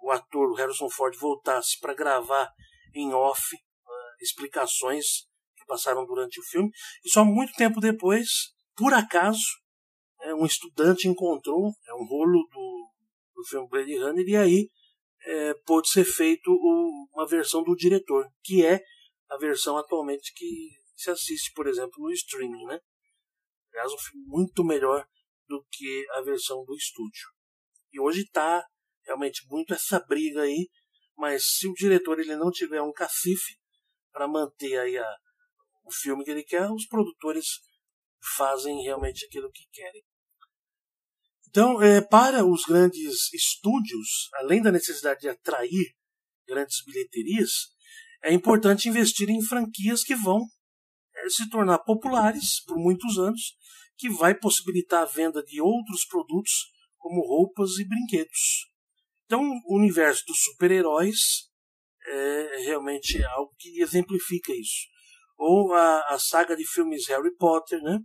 o 0.02 0.12
ator, 0.12 0.54
Harrison 0.56 0.90
Ford, 0.90 1.16
voltasse 1.18 1.80
para 1.80 1.94
gravar 1.94 2.52
em 2.94 3.14
off 3.14 3.42
uh, 3.56 4.24
explicações 4.24 5.28
que 5.56 5.66
passaram 5.68 6.06
durante 6.06 6.40
o 6.40 6.44
filme. 6.44 6.70
E 7.04 7.10
só 7.10 7.26
muito 7.26 7.54
tempo 7.54 7.80
depois, 7.80 8.54
por 8.76 8.94
acaso, 8.94 9.44
é, 10.22 10.34
um 10.34 10.46
estudante 10.46 11.08
encontrou 11.08 11.72
é, 11.88 11.94
um 11.94 12.06
rolo 12.06 12.48
do, 12.52 12.90
do 13.36 13.44
filme 13.48 13.68
Blade 13.68 13.98
Runner 13.98 14.28
e 14.28 14.38
aí 14.38 14.70
é, 15.26 15.54
pôde 15.66 15.90
ser 15.90 16.06
feito 16.06 16.50
o, 16.50 17.08
uma 17.14 17.28
versão 17.28 17.64
do 17.64 17.76
diretor, 17.76 18.28
que 18.44 18.66
é 18.66 18.82
a 19.30 19.38
versão 19.38 19.78
atualmente 19.78 20.34
que 20.34 20.70
se 20.96 21.10
assiste, 21.10 21.52
por 21.54 21.68
exemplo, 21.68 21.94
no 22.00 22.12
streaming, 22.12 22.66
né? 22.66 22.80
Aliás, 23.72 23.92
um 23.92 23.98
filme 23.98 24.26
muito 24.28 24.64
melhor 24.64 25.06
do 25.48 25.66
que 25.72 26.08
a 26.12 26.22
versão 26.22 26.64
do 26.64 26.76
estúdio. 26.76 27.28
E 27.92 28.00
hoje 28.00 28.22
está 28.22 28.66
realmente 29.04 29.46
muito 29.50 29.74
essa 29.74 30.00
briga 30.00 30.42
aí, 30.42 30.70
mas 31.18 31.44
se 31.46 31.68
o 31.68 31.74
diretor 31.74 32.20
ele 32.20 32.36
não 32.36 32.52
tiver 32.52 32.82
um 32.82 32.92
cacife 32.92 33.58
para 34.12 34.28
manter 34.28 34.80
aí 34.80 34.98
a, 34.98 35.16
o 35.84 35.92
filme 35.92 36.24
que 36.24 36.32
ele 36.32 36.44
quer, 36.44 36.70
os 36.72 36.88
produtores 36.88 37.46
fazem 38.38 38.82
realmente 38.82 39.26
aquilo 39.26 39.52
que 39.52 39.66
querem. 39.72 40.04
Então, 41.50 41.82
é, 41.82 42.02
para 42.02 42.46
os 42.46 42.64
grandes 42.66 43.32
estúdios, 43.34 44.30
além 44.34 44.62
da 44.62 44.72
necessidade 44.72 45.22
de 45.22 45.30
atrair 45.30 45.96
grandes 46.46 46.84
bilheterias, 46.86 47.75
é 48.26 48.34
importante 48.34 48.90
investir 48.90 49.30
em 49.30 49.40
franquias 49.40 50.04
que 50.04 50.16
vão 50.16 50.42
é, 51.16 51.30
se 51.30 51.48
tornar 51.48 51.78
populares 51.80 52.64
por 52.66 52.76
muitos 52.76 53.20
anos, 53.20 53.56
que 53.96 54.10
vai 54.10 54.34
possibilitar 54.34 55.04
a 55.04 55.06
venda 55.06 55.44
de 55.44 55.62
outros 55.62 56.06
produtos 56.08 56.52
como 56.98 57.22
roupas 57.22 57.78
e 57.78 57.88
brinquedos. 57.88 58.68
Então, 59.26 59.42
o 59.66 59.78
universo 59.78 60.24
dos 60.26 60.40
super-heróis 60.40 61.18
é 62.08 62.64
realmente 62.66 63.24
algo 63.24 63.52
que 63.60 63.80
exemplifica 63.80 64.52
isso. 64.54 64.88
Ou 65.38 65.74
a, 65.74 66.00
a 66.10 66.18
saga 66.18 66.56
de 66.56 66.66
filmes 66.66 67.08
Harry 67.08 67.36
Potter, 67.36 67.80
né? 67.84 68.00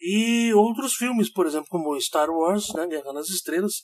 E 0.00 0.52
outros 0.54 0.94
filmes, 0.94 1.30
por 1.30 1.46
exemplo, 1.46 1.68
como 1.68 2.00
Star 2.00 2.30
Wars, 2.30 2.68
né, 2.74 2.86
Guerra 2.86 3.12
nas 3.12 3.28
Estrelas, 3.28 3.82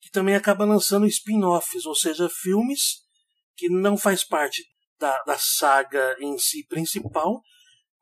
que 0.00 0.10
também 0.10 0.34
acaba 0.34 0.64
lançando 0.64 1.06
spin-offs, 1.06 1.84
ou 1.84 1.94
seja, 1.94 2.28
filmes 2.30 3.02
que 3.56 3.68
não 3.68 3.98
faz 3.98 4.24
parte 4.26 4.62
da, 4.98 5.22
da 5.24 5.36
saga 5.38 6.16
em 6.20 6.38
si 6.38 6.66
principal, 6.66 7.40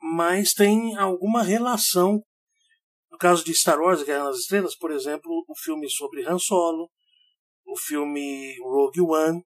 mas 0.01 0.53
tem 0.53 0.97
alguma 0.97 1.43
relação. 1.43 2.23
No 3.11 3.19
caso 3.19 3.45
de 3.45 3.55
Star 3.55 3.79
Wars, 3.81 4.03
Guerra 4.03 4.25
nas 4.25 4.39
Estrelas, 4.39 4.77
por 4.77 4.91
exemplo, 4.91 5.45
o 5.49 5.57
filme 5.57 5.89
sobre 5.91 6.27
Han 6.27 6.39
Solo, 6.39 6.91
o 7.67 7.77
filme 7.77 8.57
Rogue 8.61 9.01
One. 9.01 9.45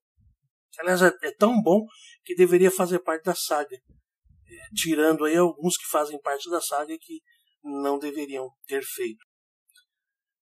Aliás, 0.79 1.03
é, 1.03 1.13
é 1.23 1.33
tão 1.33 1.61
bom 1.63 1.85
que 2.25 2.35
deveria 2.35 2.71
fazer 2.71 3.01
parte 3.01 3.25
da 3.25 3.35
saga. 3.35 3.77
É, 3.77 4.75
tirando 4.75 5.25
aí 5.25 5.37
alguns 5.37 5.77
que 5.77 5.87
fazem 5.87 6.21
parte 6.21 6.49
da 6.49 6.61
saga 6.61 6.97
que 6.99 7.21
não 7.63 7.99
deveriam 7.99 8.49
ter 8.67 8.83
feito. 8.85 9.25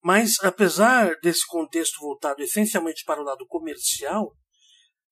Mas, 0.02 0.38
apesar 0.42 1.16
desse 1.22 1.46
contexto 1.46 1.98
voltado 2.00 2.42
essencialmente 2.42 3.04
para 3.04 3.22
o 3.22 3.24
lado 3.24 3.46
comercial, 3.46 4.36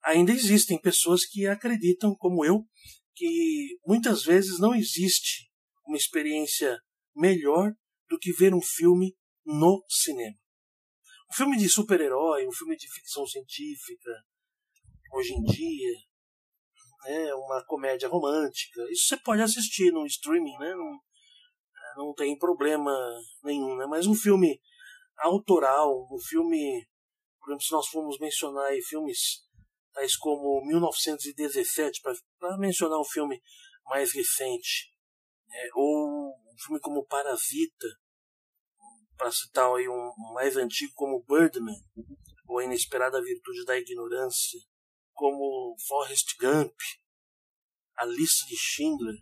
ainda 0.04 0.32
existem 0.32 0.80
pessoas 0.80 1.24
que 1.24 1.46
acreditam, 1.46 2.14
como 2.16 2.44
eu, 2.44 2.64
que 3.14 3.78
muitas 3.86 4.24
vezes 4.24 4.58
não 4.58 4.74
existe 4.74 5.50
uma 5.86 5.96
experiência 5.96 6.78
melhor 7.14 7.72
do 8.08 8.18
que 8.18 8.32
ver 8.32 8.54
um 8.54 8.60
filme 8.62 9.16
no 9.44 9.84
cinema. 9.88 10.36
Um 11.30 11.34
filme 11.34 11.56
de 11.56 11.68
super-herói, 11.68 12.46
um 12.46 12.52
filme 12.52 12.76
de 12.76 12.90
ficção 12.90 13.26
científica, 13.26 14.10
hoje 15.12 15.32
em 15.32 15.42
dia, 15.42 15.94
né, 17.04 17.34
uma 17.34 17.64
comédia 17.66 18.08
romântica, 18.08 18.82
isso 18.90 19.08
você 19.08 19.16
pode 19.18 19.42
assistir 19.42 19.92
no 19.92 20.06
streaming, 20.06 20.56
né, 20.58 20.74
não, 20.74 20.98
não 21.96 22.14
tem 22.14 22.36
problema 22.38 22.92
nenhum, 23.42 23.76
né, 23.76 23.86
mas 23.86 24.06
um 24.06 24.14
filme 24.14 24.60
autoral, 25.18 26.08
um 26.10 26.18
filme, 26.28 26.86
por 27.40 27.50
exemplo, 27.50 27.64
se 27.64 27.72
nós 27.72 27.88
formos 27.88 28.18
mencionar 28.18 28.66
aí 28.66 28.80
filmes 28.82 29.42
tais 29.92 30.16
como 30.16 30.64
1917, 30.66 32.00
para 32.38 32.58
mencionar 32.58 32.98
um 32.98 33.04
filme 33.04 33.40
mais 33.84 34.12
recente, 34.12 34.92
é, 35.50 35.68
ou 35.74 36.30
um 36.30 36.56
filme 36.64 36.80
como 36.80 37.06
Parasita, 37.06 37.86
para 39.16 39.30
citar 39.30 39.72
aí 39.74 39.88
um, 39.88 40.12
um, 40.18 40.32
mais 40.34 40.56
antigo 40.56 40.92
como 40.94 41.24
Birdman, 41.24 41.76
ou 42.48 42.58
A 42.58 42.64
Inesperada 42.64 43.22
Virtude 43.22 43.64
da 43.64 43.78
Ignorância, 43.78 44.58
como 45.12 45.76
Forrest 45.86 46.36
Gump, 46.40 46.74
A 47.96 48.04
Lista 48.04 48.46
de 48.46 48.56
Schindler. 48.56 49.14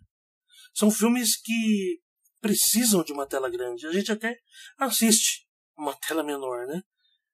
São 0.74 0.90
filmes 0.90 1.40
que 1.40 2.00
precisam 2.40 3.02
de 3.02 3.12
uma 3.12 3.26
tela 3.26 3.50
grande. 3.50 3.86
A 3.86 3.92
gente 3.92 4.10
até 4.10 4.38
assiste 4.78 5.46
uma 5.76 5.94
tela 5.94 6.22
menor, 6.22 6.66
né? 6.66 6.82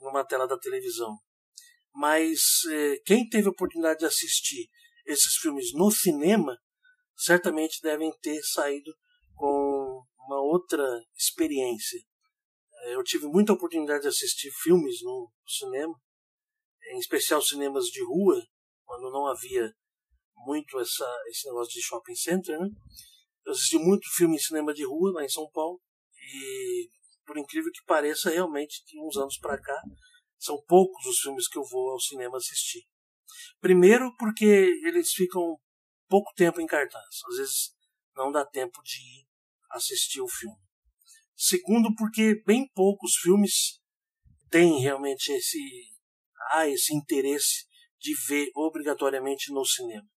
Numa 0.01 0.25
tela 0.25 0.47
da 0.47 0.59
televisão. 0.59 1.17
Mas 1.97 2.41
eh, 2.71 3.01
quem 3.07 3.27
teve 3.27 3.49
a 3.49 3.51
oportunidade 3.51 4.01
de 4.01 4.05
assistir 4.05 4.69
esses 5.07 5.37
filmes 5.41 5.73
no 5.73 5.91
cinema, 5.91 6.55
certamente 7.17 7.81
devem 7.81 8.13
ter 8.21 8.39
saído 8.43 8.93
com 9.35 10.03
uma 10.19 10.39
outra 10.43 10.85
experiência. 11.17 11.99
Eh, 12.83 12.95
eu 12.97 13.03
tive 13.03 13.27
muita 13.27 13.55
oportunidade 13.55 14.03
de 14.03 14.09
assistir 14.09 14.51
filmes 14.63 15.03
no 15.03 15.33
cinema, 15.49 15.95
em 16.93 16.99
especial 16.99 17.41
cinemas 17.41 17.87
de 17.87 18.05
rua, 18.05 18.43
quando 18.85 19.11
não 19.11 19.27
havia 19.27 19.73
muito 20.45 20.79
essa, 20.79 21.23
esse 21.29 21.49
negócio 21.49 21.73
de 21.73 21.83
shopping 21.83 22.15
center, 22.15 22.61
né? 22.61 22.69
Eu 23.47 23.53
assisti 23.53 23.79
muito 23.79 24.07
filme 24.15 24.37
em 24.37 24.39
cinema 24.39 24.75
de 24.75 24.85
rua 24.85 25.13
lá 25.15 25.25
em 25.25 25.31
São 25.31 25.49
Paulo 25.51 25.81
e, 26.15 26.91
por 27.25 27.39
incrível 27.39 27.73
que 27.73 27.85
pareça, 27.87 28.29
realmente, 28.29 28.85
de 28.85 29.01
uns 29.01 29.17
anos 29.17 29.39
para 29.39 29.59
cá, 29.59 29.81
são 30.39 30.63
poucos 30.67 31.05
os 31.07 31.19
filmes 31.21 31.49
que 31.49 31.59
eu 31.59 31.65
vou 31.65 31.91
ao 31.91 32.01
cinema 32.01 32.37
assistir. 32.37 32.87
Primeiro, 33.61 34.15
porque 34.17 34.45
eles 34.85 35.13
ficam 35.13 35.59
pouco 36.09 36.33
tempo 36.35 36.61
em 36.61 36.67
cartaz. 36.67 37.05
Às 37.31 37.37
vezes 37.37 37.77
não 38.15 38.31
dá 38.31 38.45
tempo 38.45 38.83
de 38.83 38.97
ir 38.97 39.27
assistir 39.71 40.21
o 40.21 40.29
filme. 40.29 40.57
Segundo, 41.35 41.95
porque 41.97 42.43
bem 42.47 42.69
poucos 42.75 43.15
filmes 43.17 43.81
têm 44.51 44.81
realmente 44.81 45.33
esse, 45.33 45.59
ah, 46.53 46.67
esse 46.67 46.95
interesse 46.95 47.67
de 47.99 48.15
ver 48.27 48.51
obrigatoriamente 48.55 49.53
no 49.53 49.65
cinema. 49.65 50.09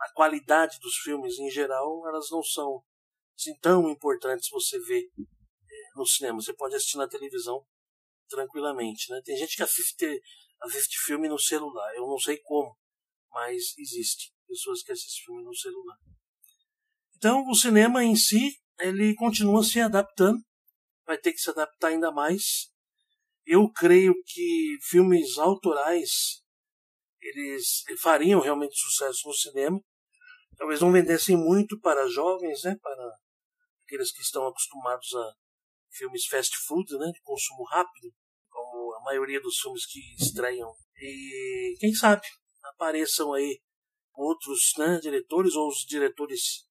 A 0.00 0.12
qualidade 0.12 0.78
dos 0.80 0.96
filmes, 0.96 1.38
em 1.38 1.50
geral, 1.50 2.06
elas 2.08 2.26
não 2.30 2.42
são 2.42 2.82
assim, 3.36 3.56
tão 3.60 3.88
importantes 3.90 4.48
você 4.50 4.78
ver 4.80 5.04
eh, 5.16 5.90
no 5.96 6.06
cinema. 6.06 6.40
Você 6.40 6.54
pode 6.54 6.74
assistir 6.74 6.96
na 6.96 7.08
televisão 7.08 7.64
tranquilamente. 8.28 9.10
Né? 9.10 9.20
Tem 9.24 9.36
gente 9.36 9.56
que 9.56 9.62
assiste, 9.62 10.20
assiste 10.62 10.98
filme 11.04 11.28
no 11.28 11.38
celular. 11.38 11.94
Eu 11.94 12.06
não 12.06 12.18
sei 12.18 12.38
como, 12.38 12.76
mas 13.30 13.74
existe 13.78 14.32
pessoas 14.46 14.82
que 14.82 14.92
assistem 14.92 15.24
filme 15.26 15.44
no 15.44 15.54
celular. 15.54 15.96
Então, 17.16 17.44
o 17.48 17.54
cinema 17.54 18.04
em 18.04 18.14
si, 18.14 18.56
ele 18.78 19.14
continua 19.14 19.62
se 19.64 19.80
adaptando, 19.80 20.40
vai 21.04 21.18
ter 21.18 21.32
que 21.32 21.40
se 21.40 21.50
adaptar 21.50 21.88
ainda 21.88 22.12
mais. 22.12 22.70
Eu 23.44 23.70
creio 23.72 24.14
que 24.24 24.78
filmes 24.88 25.36
autorais 25.38 26.42
eles 27.20 27.82
fariam 28.00 28.40
realmente 28.40 28.78
sucesso 28.78 29.26
no 29.26 29.34
cinema. 29.34 29.80
Talvez 30.56 30.80
não 30.80 30.92
vendessem 30.92 31.36
muito 31.36 31.78
para 31.80 32.08
jovens, 32.08 32.62
né, 32.64 32.76
para 32.80 33.12
aqueles 33.84 34.12
que 34.12 34.22
estão 34.22 34.46
acostumados 34.46 35.14
a 35.14 35.32
filmes 35.90 36.26
fast 36.26 36.56
food, 36.66 36.96
né, 36.98 37.10
de 37.12 37.20
consumo 37.22 37.64
rápido, 37.64 38.12
como 38.50 38.94
a 38.94 39.04
maioria 39.04 39.40
dos 39.40 39.58
filmes 39.58 39.86
que 39.86 40.00
estreiam. 40.20 40.72
E 40.96 41.76
quem 41.80 41.94
sabe 41.94 42.26
apareçam 42.64 43.32
aí 43.32 43.60
outros 44.14 44.72
né, 44.76 44.98
diretores 45.00 45.54
ou 45.54 45.68
os 45.68 45.84
diretores 45.86 46.66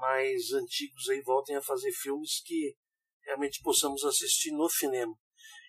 mais 0.00 0.52
antigos 0.52 1.08
aí 1.08 1.20
voltem 1.22 1.56
a 1.56 1.62
fazer 1.62 1.90
filmes 1.92 2.40
que 2.44 2.76
realmente 3.24 3.60
possamos 3.62 4.04
assistir 4.04 4.52
no 4.52 4.68
cinema. 4.68 5.14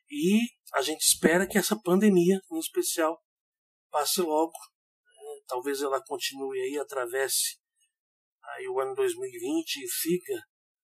E 0.10 0.40
a 0.74 0.82
gente 0.82 1.02
espera 1.02 1.48
que 1.48 1.58
essa 1.58 1.80
pandemia, 1.80 2.40
em 2.52 2.60
especial, 2.60 3.22
passe 3.92 4.22
logo. 4.22 4.52
Né? 4.52 5.42
Talvez 5.48 5.82
ela 5.82 6.04
continue 6.04 6.60
aí, 6.62 6.78
atravesse 6.78 7.60
aí 8.44 8.68
o 8.68 8.80
ano 8.80 8.96
2020 8.96 9.78
e 9.78 9.88
fica 9.88 10.34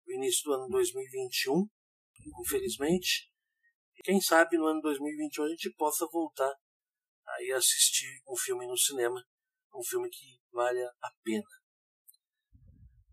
o 0.09 0.13
início 0.13 0.45
do 0.45 0.55
ano 0.55 0.69
2021, 0.69 1.69
infelizmente. 2.41 3.31
E 3.97 4.03
quem 4.03 4.21
sabe 4.21 4.57
no 4.57 4.67
ano 4.67 4.81
2021 4.81 5.45
a 5.45 5.49
gente 5.49 5.71
possa 5.75 6.07
voltar 6.11 6.55
aí 7.27 7.53
assistir 7.53 8.23
um 8.27 8.37
filme 8.37 8.67
no 8.67 8.77
cinema, 8.77 9.23
um 9.75 9.83
filme 9.85 10.09
que 10.09 10.41
valha 10.51 10.91
a 11.03 11.11
pena. 11.23 11.45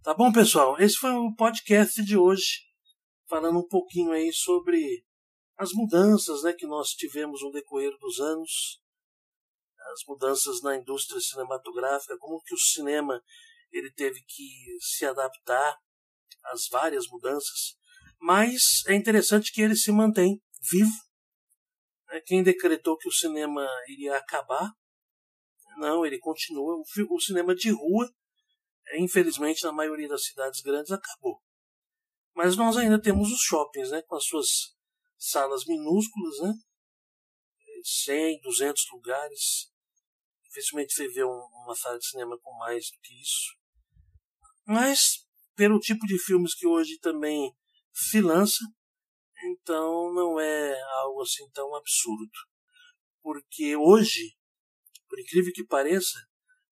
Tá 0.01 0.13
bom, 0.13 0.31
pessoal? 0.31 0.79
Esse 0.79 0.95
foi 0.95 1.11
o 1.11 1.35
podcast 1.35 2.03
de 2.03 2.17
hoje, 2.17 2.61
falando 3.27 3.59
um 3.59 3.67
pouquinho 3.67 4.11
aí 4.11 4.31
sobre 4.31 5.03
as 5.57 5.71
mudanças 5.73 6.43
né, 6.43 6.53
que 6.53 6.67
nós 6.67 6.89
tivemos 6.89 7.41
no 7.41 7.51
decorrer 7.51 7.91
dos 7.99 8.19
anos, 8.19 8.81
as 9.93 10.01
mudanças 10.07 10.61
na 10.61 10.75
indústria 10.75 11.19
cinematográfica, 11.19 12.17
como 12.19 12.41
que 12.41 12.53
o 12.53 12.59
cinema 12.59 13.21
ele 13.71 13.91
teve 13.91 14.21
que 14.23 14.77
se 14.79 15.05
adaptar 15.05 15.77
às 16.51 16.67
várias 16.69 17.07
mudanças, 17.07 17.75
mas 18.19 18.83
é 18.87 18.93
interessante 18.95 19.51
que 19.51 19.61
ele 19.61 19.75
se 19.75 19.91
mantém 19.91 20.41
vivo. 20.71 20.93
Né? 22.07 22.21
Quem 22.25 22.43
decretou 22.43 22.97
que 22.97 23.07
o 23.07 23.13
cinema 23.13 23.67
iria 23.87 24.17
acabar? 24.17 24.71
Não, 25.77 26.05
ele 26.05 26.17
continua. 26.19 26.81
O 27.09 27.19
cinema 27.19 27.53
de 27.53 27.69
rua, 27.71 28.09
infelizmente, 28.93 29.63
na 29.63 29.71
maioria 29.71 30.07
das 30.07 30.25
cidades 30.25 30.61
grandes, 30.61 30.91
acabou. 30.91 31.41
Mas 32.33 32.55
nós 32.55 32.77
ainda 32.77 33.01
temos 33.01 33.31
os 33.31 33.39
shoppings, 33.39 33.91
né, 33.91 34.01
com 34.03 34.15
as 34.15 34.25
suas 34.25 34.47
salas 35.17 35.65
minúsculas, 35.65 36.39
né, 36.41 36.53
100, 37.83 38.41
200 38.41 38.83
lugares, 38.93 39.69
Dificilmente 40.55 40.93
você 40.93 41.07
vê 41.09 41.25
um, 41.25 41.47
uma 41.63 41.75
sala 41.75 41.99
de 41.99 42.07
cinema 42.07 42.39
com 42.41 42.57
mais 42.57 42.85
do 42.89 42.97
que 43.01 43.13
isso. 43.21 43.57
Mas, 44.65 45.24
pelo 45.55 45.79
tipo 45.79 46.05
de 46.05 46.17
filmes 46.19 46.53
que 46.53 46.67
hoje 46.67 46.99
também 46.99 47.51
se 47.93 48.21
lança, 48.21 48.63
então 49.43 50.13
não 50.13 50.39
é 50.39 50.81
algo 51.01 51.21
assim 51.21 51.49
tão 51.51 51.73
absurdo. 51.75 52.31
Porque 53.21 53.75
hoje, 53.75 54.35
por 55.09 55.19
incrível 55.19 55.51
que 55.53 55.65
pareça, 55.65 56.17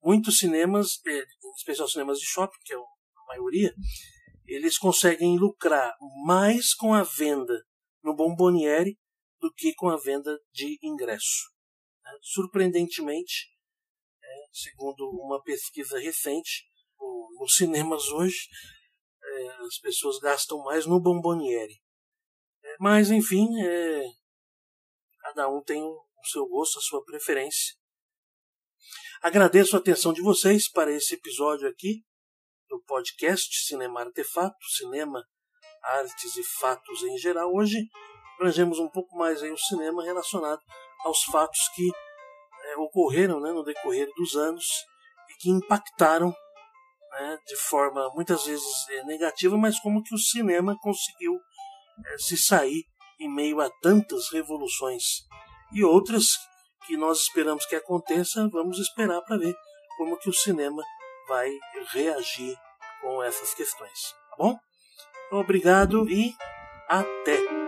muitos 0.03 0.37
cinemas, 0.37 0.99
é, 1.05 1.19
em 1.19 1.51
especial 1.55 1.87
cinemas 1.87 2.19
de 2.19 2.25
shopping, 2.25 2.59
que 2.63 2.73
é 2.73 2.77
a 2.77 3.25
maioria, 3.27 3.73
eles 4.45 4.77
conseguem 4.77 5.37
lucrar 5.37 5.95
mais 6.25 6.73
com 6.73 6.93
a 6.93 7.03
venda 7.03 7.65
no 8.03 8.15
Bomboniere 8.15 8.99
do 9.39 9.51
que 9.53 9.73
com 9.73 9.89
a 9.89 9.97
venda 9.97 10.37
de 10.51 10.77
ingresso. 10.83 11.51
Surpreendentemente, 12.21 13.49
segundo 14.51 15.09
uma 15.09 15.41
pesquisa 15.41 15.97
recente, 15.99 16.65
nos 17.39 17.55
cinemas 17.55 18.07
hoje 18.09 18.47
é, 19.33 19.47
as 19.65 19.77
pessoas 19.79 20.19
gastam 20.19 20.59
mais 20.63 20.85
no 20.85 21.01
bomboniere. 21.01 21.81
É, 22.63 22.75
mas, 22.79 23.11
enfim, 23.11 23.47
é, 23.61 24.05
cada 25.21 25.49
um 25.49 25.61
tem 25.63 25.81
o 25.81 26.05
seu 26.25 26.47
gosto, 26.47 26.79
a 26.79 26.81
sua 26.81 27.03
preferência. 27.03 27.75
Agradeço 29.21 29.75
a 29.75 29.79
atenção 29.79 30.13
de 30.13 30.21
vocês 30.21 30.69
para 30.69 30.91
esse 30.91 31.15
episódio 31.15 31.67
aqui 31.67 32.03
do 32.69 32.81
podcast 32.83 33.65
Cinema 33.65 34.01
Artefato, 34.01 34.65
Cinema, 34.75 35.23
Artes 35.81 36.35
e 36.35 36.43
Fatos 36.43 37.03
em 37.03 37.17
geral. 37.17 37.53
Hoje 37.53 37.77
abrangemos 38.35 38.79
um 38.79 38.89
pouco 38.89 39.15
mais 39.17 39.41
aí 39.41 39.51
o 39.51 39.57
cinema 39.57 40.03
relacionado 40.03 40.61
aos 41.05 41.23
fatos 41.23 41.69
que 41.75 41.89
é, 42.65 42.77
ocorreram 42.77 43.39
né, 43.39 43.51
no 43.51 43.63
decorrer 43.63 44.09
dos 44.15 44.35
anos 44.35 44.65
e 45.29 45.33
que 45.35 45.49
impactaram 45.49 46.35
né, 47.13 47.37
de 47.45 47.55
forma 47.55 48.09
muitas 48.13 48.45
vezes 48.45 48.89
é, 48.89 49.03
negativa, 49.05 49.57
mas 49.57 49.79
como 49.79 50.03
que 50.03 50.13
o 50.13 50.17
cinema 50.17 50.77
conseguiu 50.81 51.39
é, 52.05 52.17
se 52.17 52.37
sair 52.37 52.83
em 53.19 53.33
meio 53.33 53.61
a 53.61 53.69
tantas 53.81 54.31
revoluções 54.31 55.03
e 55.71 55.83
outras 55.83 56.25
que 56.85 56.97
nós 56.97 57.19
esperamos 57.19 57.65
que 57.65 57.75
aconteça, 57.75 58.47
vamos 58.51 58.77
esperar 58.77 59.21
para 59.21 59.37
ver 59.37 59.55
como 59.97 60.17
que 60.17 60.29
o 60.29 60.33
cinema 60.33 60.83
vai 61.27 61.49
reagir 61.91 62.57
com 63.01 63.23
essas 63.23 63.53
questões, 63.53 63.99
tá 64.29 64.35
bom? 64.37 64.57
Obrigado 65.31 66.09
e 66.09 66.33
até! 66.89 67.62